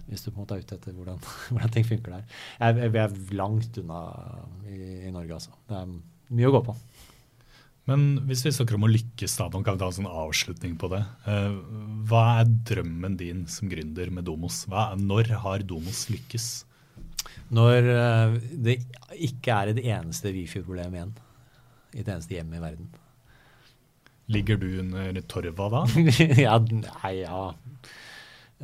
[0.06, 1.18] hvis du på en måte er ute etter hvordan,
[1.50, 2.90] hvordan ting funker der.
[2.94, 4.06] Vi er langt unna
[4.70, 5.58] i, i Norge, altså.
[5.66, 5.98] Det er
[6.38, 6.78] mye å gå på.
[7.90, 10.90] Men hvis vi snakker om å lykkes, da, kan vi ta en sånn avslutning på
[10.90, 11.04] det.
[11.30, 11.58] Eh,
[12.10, 14.64] hva er drømmen din som gründer med Domos?
[14.72, 16.48] Hva, når har Domos lykkes?
[17.54, 18.80] Når eh, det
[19.28, 21.14] ikke er et eneste Wifi-problem igjen
[21.96, 22.90] i et eneste hjem i verden.
[24.34, 25.84] Ligger du under torva da?
[26.48, 27.44] ja, nei, ja.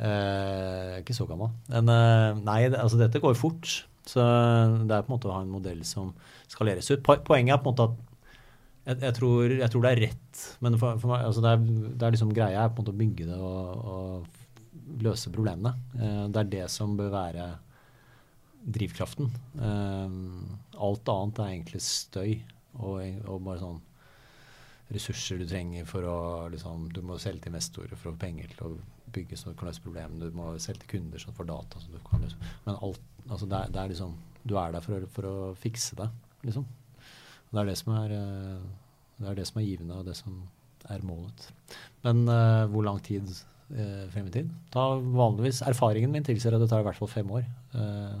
[0.02, 1.52] Eh, ikke så gammel.
[1.70, 3.84] Men eh, nei, altså dette går fort.
[4.02, 6.10] Så det er på en måte å ha en modell som
[6.50, 7.04] skaleres ut.
[7.06, 8.08] Poenget er på en måte at
[8.82, 11.66] jeg, jeg, tror, jeg, tror, det er rett, men for, for meg, altså det, er,
[11.66, 15.76] det, er, liksom greia er på en måte å bygge det og, og løse problemene.
[15.98, 17.46] Eh, det er det som bør være
[18.62, 19.30] drivkraften.
[19.68, 20.18] Eh,
[20.88, 22.34] alt annet er egentlig støy
[22.80, 23.80] og, og, bare sånn
[24.92, 26.16] ressurser du trenger for å
[26.52, 28.74] liksom, Du må selge til investorer for å få penger til å
[29.12, 30.28] bygge så du kan løse problemene.
[30.28, 31.80] Du må selge til kunder som får data.
[31.80, 32.52] Så du kan løse.
[32.66, 36.08] Men alt, altså det, det er liksom, du er der for for å fikse det,
[36.48, 36.66] liksom.
[37.52, 38.60] Det er det som er, eh,
[39.20, 40.42] det er det som er givende, og det som
[40.90, 41.48] er målet.
[42.02, 44.48] Men uh, hvor lang tid uh, frem i tid?
[44.74, 47.44] Da vanligvis, Erfaringen min tilsier at det tar i hvert fall fem år
[47.76, 48.18] uh,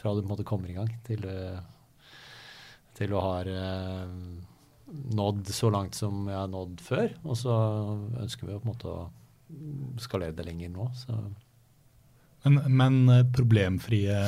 [0.00, 1.22] fra du på en måte kommer i gang, til,
[2.98, 3.48] til du har
[5.16, 7.14] nådd så langt som jeg har nådd før.
[7.24, 7.54] Og så
[8.20, 9.06] ønsker vi på en måte å
[10.02, 10.90] skalere det lenger nå.
[10.98, 11.16] så
[12.44, 14.18] men, men eh, problemfrie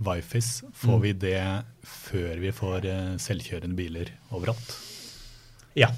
[0.00, 1.02] Wifis, får mm.
[1.02, 1.42] vi det
[1.84, 4.74] før vi får eh, selvkjørende biler overalt?
[5.76, 5.90] Ja.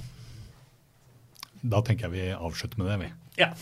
[1.62, 3.12] Da tenker jeg vi avslutter med det, vi.
[3.42, 3.52] Ja.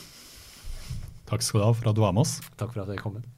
[1.29, 2.39] Takk skal du ha for at du var med oss.
[2.61, 3.19] Takk for at jeg kom.
[3.19, 3.34] Med.